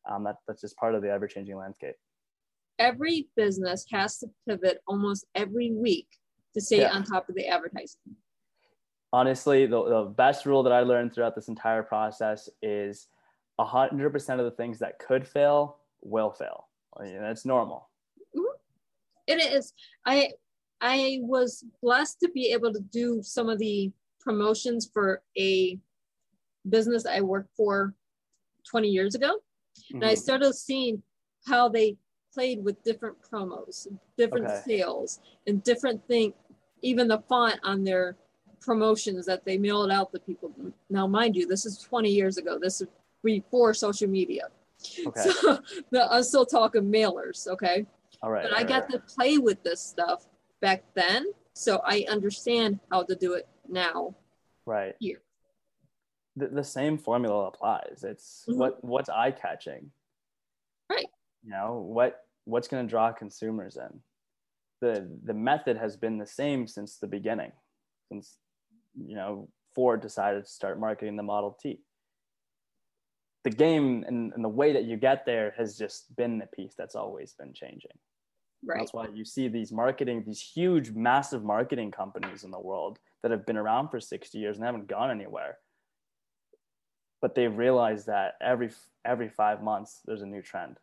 Um, 0.10 0.26
that 0.26 0.36
that's 0.46 0.60
just 0.60 0.76
part 0.76 0.94
of 0.94 1.02
the 1.02 1.10
ever 1.10 1.26
changing 1.26 1.56
landscape. 1.56 1.96
Every 2.80 3.30
business 3.38 3.86
has 3.94 4.18
to 4.18 4.28
pivot 4.46 4.80
almost 4.88 5.26
every 5.36 5.72
week 5.72 6.08
to 6.54 6.60
stay 6.60 6.82
yeah. 6.82 6.92
on 6.92 7.06
top 7.06 7.30
of 7.30 7.36
the 7.36 7.48
advertising. 7.48 8.18
Honestly, 9.14 9.68
the, 9.68 9.82
the 9.88 10.04
best 10.04 10.46
rule 10.46 10.64
that 10.64 10.74
I 10.74 10.82
learned 10.82 11.14
throughout 11.14 11.34
this 11.34 11.48
entire 11.48 11.82
process 11.82 12.50
is 12.62 13.08
100% 13.60 14.40
of 14.40 14.46
the 14.46 14.52
things 14.52 14.80
that 14.80 15.00
could 15.00 15.28
fail 15.28 15.78
will 16.02 16.32
fail. 16.32 16.68
I 16.98 17.04
mean, 17.04 17.22
that's 17.22 17.46
normal. 17.46 17.90
Mm-hmm. 18.36 18.44
It 19.28 19.54
is. 19.54 19.74
I 20.06 20.32
I 20.80 21.20
was 21.22 21.66
blessed 21.82 22.20
to 22.22 22.30
be 22.30 22.52
able 22.52 22.72
to 22.72 22.80
do 22.80 23.22
some 23.24 23.50
of 23.50 23.58
the 23.60 23.92
promotions 24.22 24.90
for 24.94 25.22
a 25.38 25.80
business 26.70 27.06
I 27.06 27.22
worked 27.22 27.56
for 27.56 27.94
20 28.70 28.88
years 28.88 29.16
ago. 29.16 29.38
Mm-hmm. 29.38 29.96
And 29.96 30.06
I 30.06 30.14
mm-hmm. 30.14 30.20
started 30.20 30.54
seeing 30.54 31.02
how 31.48 31.70
they 31.70 31.98
played 32.34 32.64
with 32.64 32.84
different 32.84 33.18
promos, 33.22 33.88
different 34.18 34.46
okay. 34.46 34.62
sales, 34.66 35.20
and 35.48 35.64
different 35.64 36.06
things, 36.08 36.34
even 36.82 37.08
the 37.08 37.24
font 37.28 37.60
on 37.64 37.84
their 37.84 38.18
promotions 38.62 39.26
that 39.26 39.46
they 39.46 39.58
mailed 39.58 39.92
out 39.92 40.12
to 40.12 40.20
people. 40.20 40.54
Now, 40.90 41.08
mind 41.08 41.36
you, 41.36 41.48
this 41.48 41.66
is 41.66 41.80
20 41.80 42.10
years 42.10 42.38
ago. 42.38 42.60
This 42.62 42.82
is 42.82 42.88
before 43.24 43.74
social 43.74 44.08
media. 44.08 44.48
Okay. 45.06 45.22
So 45.22 45.60
the, 45.92 46.12
I'm 46.12 46.24
still 46.24 46.46
talking 46.46 46.84
mailers, 46.84 47.48
okay? 47.48 47.86
All 48.22 48.32
right. 48.32 48.44
But 48.44 48.58
I 48.58 48.64
got 48.64 48.84
right. 48.84 48.92
to 48.92 49.00
play 49.00 49.38
with 49.38 49.64
this 49.64 49.82
stuff 49.82 50.26
back 50.62 50.84
then, 50.94 51.26
so 51.54 51.82
I 51.86 52.06
understand 52.10 52.80
how 52.92 53.04
to 53.04 53.16
do 53.16 53.34
it 53.34 53.48
now. 53.68 54.16
Right. 54.66 54.96
Here. 55.00 55.22
The, 56.36 56.48
the 56.48 56.64
same 56.64 56.98
formula 56.98 57.48
applies. 57.48 58.04
It's 58.04 58.46
mm-hmm. 58.48 58.60
what 58.60 58.84
what's 58.84 59.10
eye 59.10 59.32
catching. 59.32 59.92
Right. 60.90 61.08
You 61.44 61.52
know 61.52 61.84
what 61.88 62.22
what's 62.46 62.68
going 62.68 62.86
to 62.86 62.90
draw 62.90 63.12
consumers 63.12 63.78
in. 63.78 64.00
The 64.82 65.10
the 65.24 65.34
method 65.34 65.78
has 65.78 65.98
been 65.98 66.18
the 66.18 66.28
same 66.28 66.68
since 66.68 66.98
the 66.98 67.08
beginning, 67.08 67.52
since 68.10 68.38
you 68.96 69.16
know 69.16 69.50
Ford 69.74 70.02
decided 70.02 70.46
to 70.46 70.50
start 70.50 70.80
marketing 70.80 71.16
the 71.16 71.24
Model 71.24 71.58
T 71.60 71.80
the 73.50 73.56
game 73.56 74.04
and, 74.06 74.34
and, 74.34 74.44
the 74.44 74.50
way 74.50 74.74
that 74.74 74.84
you 74.84 74.98
get 74.98 75.26
there 75.26 75.54
has 75.56 75.78
just 75.78 76.14
been 76.18 76.38
the 76.38 76.48
piece 76.48 76.74
that's 76.78 76.96
always 76.96 77.32
been 77.32 77.54
changing. 77.54 77.92
Right. 78.66 78.80
That's 78.80 78.94
why 78.94 79.08
you 79.14 79.24
see 79.24 79.48
these 79.48 79.72
marketing, 79.72 80.24
these 80.28 80.42
huge, 80.42 80.92
massive 80.92 81.46
marketing 81.46 81.92
companies 81.92 82.44
in 82.44 82.52
the 82.52 82.60
world 82.60 83.00
that 83.24 83.32
have 83.32 83.46
been 83.46 83.56
around 83.56 83.88
for 83.88 84.02
60 84.02 84.38
years 84.38 84.58
and 84.58 84.66
haven't 84.66 84.90
gone 84.90 85.12
anywhere. 85.12 85.60
But 87.22 87.36
they've 87.36 87.56
realized 87.56 88.08
that 88.08 88.34
every 88.42 88.72
every 89.06 89.30
five 89.30 89.64
months 89.64 90.02
there's 90.06 90.24
a 90.24 90.26
new 90.26 90.42
trend, 90.42 90.78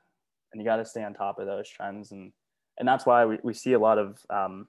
and 0.53 0.61
you 0.61 0.66
got 0.66 0.77
to 0.77 0.87
stay 0.87 1.05
on 1.05 1.12
top 1.12 1.38
of 1.38 1.46
those 1.46 1.68
trends 1.68 2.12
and 2.12 2.33
and 2.79 2.88
that's 2.88 3.05
why 3.05 3.27
we, 3.27 3.38
we 3.42 3.53
see 3.53 3.74
a 3.74 3.79
lot 3.79 3.98
of 3.98 4.18
um, 4.31 4.68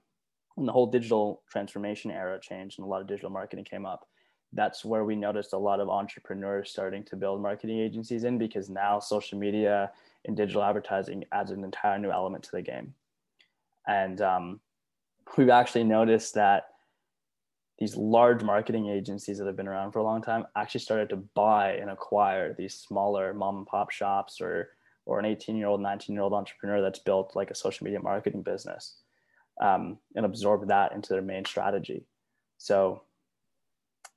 when 0.55 0.67
the 0.67 0.73
whole 0.73 0.87
digital 0.87 1.41
transformation 1.49 2.11
era 2.11 2.39
changed 2.41 2.77
and 2.77 2.85
a 2.85 2.89
lot 2.89 3.01
of 3.01 3.07
digital 3.07 3.31
marketing 3.31 3.65
came 3.65 3.85
up 3.85 4.05
that's 4.53 4.85
where 4.85 5.03
we 5.03 5.15
noticed 5.15 5.53
a 5.53 5.57
lot 5.57 5.79
of 5.79 5.89
entrepreneurs 5.89 6.69
starting 6.69 7.03
to 7.05 7.15
build 7.15 7.41
marketing 7.41 7.79
agencies 7.79 8.23
in 8.23 8.37
because 8.37 8.69
now 8.69 8.99
social 8.99 9.37
media 9.37 9.91
and 10.25 10.37
digital 10.37 10.63
advertising 10.63 11.23
adds 11.31 11.51
an 11.51 11.63
entire 11.63 11.99
new 11.99 12.11
element 12.11 12.43
to 12.43 12.51
the 12.51 12.61
game. 12.61 12.93
And 13.87 14.21
um, 14.21 14.59
we've 15.37 15.49
actually 15.49 15.83
noticed 15.83 16.33
that 16.35 16.69
these 17.79 17.95
large 17.97 18.41
marketing 18.41 18.87
agencies 18.87 19.37
that 19.37 19.47
have 19.47 19.57
been 19.57 19.67
around 19.67 19.91
for 19.91 19.99
a 19.99 20.03
long 20.03 20.21
time 20.21 20.45
actually 20.55 20.79
started 20.79 21.09
to 21.09 21.17
buy 21.17 21.73
and 21.73 21.89
acquire 21.89 22.53
these 22.53 22.75
smaller 22.75 23.33
mom 23.33 23.57
and 23.57 23.67
pop 23.67 23.91
shops 23.91 24.39
or 24.41 24.69
or 25.05 25.19
an 25.19 25.25
18 25.25 25.55
year 25.55 25.67
old 25.67 25.81
19 25.81 26.15
year 26.15 26.23
old 26.23 26.33
entrepreneur 26.33 26.81
that's 26.81 26.99
built 26.99 27.35
like 27.35 27.51
a 27.51 27.55
social 27.55 27.83
media 27.83 27.99
marketing 27.99 28.41
business 28.41 28.95
um, 29.61 29.97
and 30.15 30.25
absorb 30.25 30.67
that 30.67 30.93
into 30.93 31.09
their 31.09 31.21
main 31.21 31.45
strategy. 31.45 32.05
So 32.57 33.03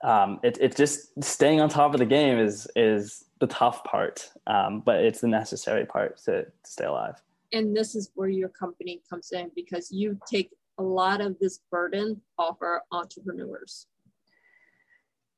um, 0.04 0.38
it, 0.42 0.58
it's 0.60 0.76
just 0.76 1.22
staying 1.22 1.60
on 1.60 1.68
top 1.68 1.92
of 1.94 1.98
the 1.98 2.06
game 2.06 2.38
is 2.38 2.68
is 2.76 3.24
the 3.40 3.46
tough 3.46 3.84
part 3.84 4.30
um, 4.46 4.80
but 4.80 4.96
it's 4.96 5.20
the 5.20 5.28
necessary 5.28 5.84
part 5.84 6.16
to, 6.18 6.44
to 6.44 6.50
stay 6.64 6.84
alive 6.84 7.20
and 7.52 7.76
this 7.76 7.94
is 7.94 8.10
where 8.14 8.28
your 8.28 8.48
company 8.48 9.00
comes 9.08 9.32
in 9.32 9.50
because 9.54 9.90
you 9.90 10.18
take 10.30 10.50
a 10.78 10.82
lot 10.82 11.20
of 11.20 11.38
this 11.38 11.60
burden 11.70 12.20
off 12.38 12.58
our 12.62 12.82
entrepreneurs? 12.92 13.86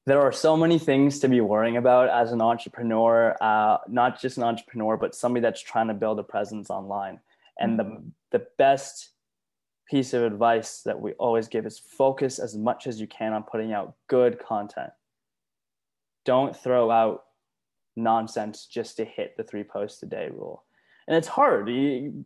There 0.07 0.21
are 0.21 0.33
so 0.33 0.57
many 0.57 0.79
things 0.79 1.19
to 1.21 1.29
be 1.29 1.41
worrying 1.41 1.77
about 1.77 2.09
as 2.09 2.33
an 2.33 2.41
entrepreneur, 2.41 3.37
uh, 3.41 3.79
not 3.89 4.21
just 4.21 4.39
an 4.39 4.45
entrepreneur, 4.45 4.97
but 4.97 5.15
somebody 5.15 5.43
that's 5.43 5.61
trying 5.61 5.89
to 5.89 5.95
build 5.95 6.19
a 6.19 6.23
presence 6.23 6.71
online. 6.71 7.21
And 7.59 7.79
the, 7.79 8.03
the 8.31 8.47
best 8.57 9.11
piece 9.91 10.15
of 10.15 10.23
advice 10.23 10.83
that 10.83 11.01
we 11.01 11.13
always 11.15 11.49
give 11.49 11.67
is 11.67 11.79
focus 11.79 12.39
as 12.39 12.57
much 12.57 12.87
as 12.87 13.01
you 13.01 13.09
can 13.09 13.33
on 13.33 13.43
putting 13.43 13.73
out 13.73 13.95
good 14.09 14.39
content. 14.39 14.91
Don't 16.25 16.57
throw 16.57 16.91
out 16.91 17.25
nonsense 17.97 18.67
just 18.67 18.97
to 18.99 19.05
hit 19.05 19.37
the 19.37 19.43
three 19.43 19.65
posts 19.65 20.03
a 20.05 20.07
day 20.07 20.29
rule. 20.33 20.65
And 21.09 21.17
it's 21.17 21.27
hard. 21.27 21.67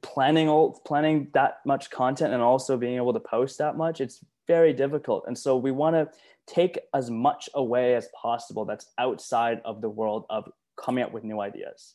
Planning 0.02 0.48
all 0.48 0.78
planning 0.84 1.28
that 1.32 1.60
much 1.64 1.90
content 1.90 2.34
and 2.34 2.42
also 2.42 2.76
being 2.76 2.96
able 2.96 3.14
to 3.14 3.20
post 3.20 3.56
that 3.58 3.76
much 3.78 4.02
it's 4.02 4.22
very 4.46 4.74
difficult. 4.74 5.24
And 5.26 5.38
so 5.38 5.56
we 5.56 5.70
want 5.70 5.96
to 5.96 6.10
take 6.46 6.78
as 6.92 7.10
much 7.10 7.48
away 7.54 7.94
as 7.94 8.08
possible 8.20 8.66
that's 8.66 8.88
outside 8.98 9.62
of 9.64 9.80
the 9.80 9.88
world 9.88 10.26
of 10.28 10.50
coming 10.76 11.02
up 11.02 11.12
with 11.12 11.24
new 11.24 11.40
ideas. 11.40 11.94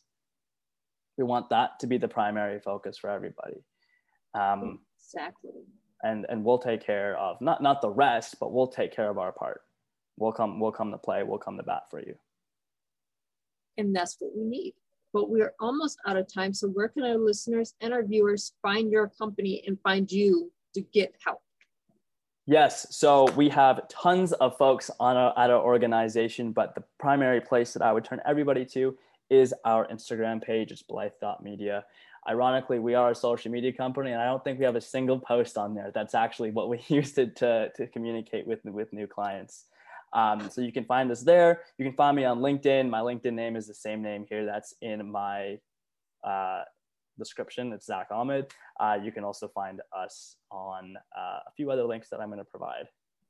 We 1.16 1.22
want 1.22 1.50
that 1.50 1.78
to 1.80 1.86
be 1.86 1.96
the 1.96 2.08
primary 2.08 2.58
focus 2.58 2.98
for 2.98 3.08
everybody. 3.08 3.62
Um, 4.34 4.80
exactly 5.14 5.50
and 6.02 6.26
and 6.28 6.44
we'll 6.44 6.58
take 6.58 6.84
care 6.84 7.16
of 7.18 7.40
not 7.40 7.62
not 7.62 7.82
the 7.82 7.90
rest 7.90 8.36
but 8.40 8.52
we'll 8.52 8.66
take 8.66 8.94
care 8.94 9.10
of 9.10 9.18
our 9.18 9.32
part 9.32 9.62
we'll 10.16 10.32
come 10.32 10.60
we'll 10.60 10.72
come 10.72 10.90
to 10.90 10.98
play 10.98 11.22
we'll 11.22 11.38
come 11.38 11.56
to 11.56 11.62
bat 11.62 11.82
for 11.90 12.00
you 12.00 12.14
and 13.76 13.94
that's 13.94 14.16
what 14.18 14.30
we 14.36 14.44
need 14.44 14.74
but 15.12 15.30
we're 15.30 15.54
almost 15.60 15.98
out 16.06 16.16
of 16.16 16.32
time. 16.32 16.54
So 16.54 16.68
where 16.68 16.88
can 16.88 17.02
our 17.04 17.18
listeners 17.18 17.74
and 17.80 17.92
our 17.92 18.04
viewers 18.04 18.52
find 18.62 18.90
your 18.90 19.08
company 19.08 19.62
and 19.66 19.78
find 19.82 20.10
you 20.10 20.52
to 20.74 20.80
get 20.80 21.14
help? 21.24 21.40
Yes, 22.46 22.86
so 22.90 23.30
we 23.36 23.48
have 23.50 23.86
tons 23.88 24.32
of 24.32 24.56
folks 24.56 24.90
on 24.98 25.16
our, 25.16 25.32
at 25.38 25.50
our 25.50 25.60
organization, 25.60 26.52
but 26.52 26.74
the 26.74 26.82
primary 26.98 27.40
place 27.40 27.72
that 27.74 27.82
I 27.82 27.92
would 27.92 28.04
turn 28.04 28.20
everybody 28.26 28.64
to 28.66 28.96
is 29.28 29.54
our 29.64 29.86
Instagram 29.86 30.42
page. 30.42 30.72
It's 30.72 30.82
Blythe.media. 30.82 31.84
Ironically, 32.28 32.78
we 32.78 32.94
are 32.94 33.10
a 33.10 33.14
social 33.14 33.50
media 33.50 33.72
company, 33.72 34.12
and 34.12 34.20
I 34.20 34.26
don't 34.26 34.42
think 34.44 34.58
we 34.58 34.64
have 34.64 34.76
a 34.76 34.80
single 34.80 35.18
post 35.18 35.56
on 35.56 35.74
there. 35.74 35.90
That's 35.94 36.14
actually 36.14 36.50
what 36.50 36.68
we 36.68 36.80
use 36.88 37.12
to, 37.12 37.26
to, 37.26 37.70
to 37.76 37.86
communicate 37.88 38.46
with, 38.46 38.64
with 38.64 38.92
new 38.92 39.06
clients. 39.06 39.64
Um, 40.12 40.50
so 40.50 40.60
you 40.60 40.72
can 40.72 40.84
find 40.84 41.10
us 41.10 41.22
there. 41.22 41.62
You 41.78 41.84
can 41.84 41.94
find 41.94 42.16
me 42.16 42.24
on 42.24 42.40
LinkedIn. 42.40 42.90
My 42.90 43.00
LinkedIn 43.00 43.32
name 43.32 43.56
is 43.56 43.66
the 43.66 43.74
same 43.74 44.02
name 44.02 44.26
here. 44.28 44.44
That's 44.44 44.74
in 44.82 45.10
my 45.10 45.58
uh, 46.24 46.62
description. 47.18 47.72
It's 47.72 47.86
Zak 47.86 48.08
Ahmed. 48.10 48.52
Uh, 48.78 48.98
you 49.02 49.12
can 49.12 49.24
also 49.24 49.48
find 49.48 49.80
us 49.96 50.36
on 50.50 50.96
uh, 51.16 51.38
a 51.46 51.52
few 51.56 51.70
other 51.70 51.84
links 51.84 52.08
that 52.10 52.20
I'm 52.20 52.28
going 52.28 52.38
to 52.38 52.44
provide 52.44 52.88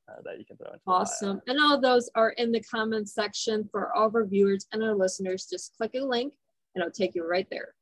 uh, 0.09 0.23
that 0.25 0.39
you 0.39 0.45
can 0.45 0.57
throw 0.57 0.69
into. 0.73 0.81
Awesome. 0.87 1.43
And 1.47 1.59
all 1.61 1.79
those 1.79 2.09
are 2.15 2.31
in 2.31 2.51
the 2.51 2.61
comments 2.61 3.15
section 3.15 3.69
for 3.71 3.95
all 3.95 4.07
of 4.07 4.15
our 4.15 4.25
viewers 4.25 4.67
and 4.73 4.83
our 4.83 4.95
listeners. 4.95 5.47
Just 5.47 5.77
click 5.77 5.93
a 5.95 6.01
link 6.01 6.33
and 6.75 6.83
it'll 6.83 6.93
take 6.93 7.15
you 7.15 7.29
right 7.29 7.47
there. 7.51 7.75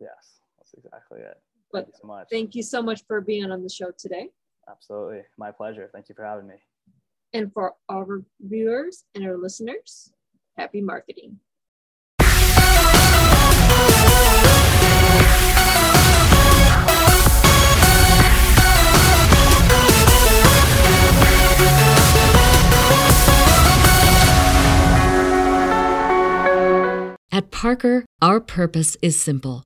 Yes, 0.00 0.40
that's 0.58 0.74
exactly 0.74 1.20
it. 1.20 1.40
But 1.72 1.84
thank 1.84 1.94
you 1.94 2.00
so 2.00 2.06
much. 2.06 2.28
Thank 2.30 2.54
you 2.54 2.62
so 2.62 2.82
much 2.82 3.02
for 3.06 3.20
being 3.20 3.50
on 3.50 3.62
the 3.62 3.68
show 3.68 3.90
today. 3.96 4.30
Absolutely. 4.68 5.22
My 5.38 5.50
pleasure. 5.50 5.88
Thank 5.92 6.08
you 6.08 6.14
for 6.14 6.24
having 6.24 6.46
me. 6.46 6.56
And 7.32 7.52
for 7.52 7.74
our 7.88 8.22
viewers 8.40 9.04
and 9.14 9.24
our 9.24 9.36
listeners, 9.36 10.12
happy 10.56 10.80
marketing. 10.80 11.38
At 27.32 27.50
Parker, 27.50 28.06
our 28.22 28.40
purpose 28.40 28.96
is 29.02 29.20
simple. 29.20 29.65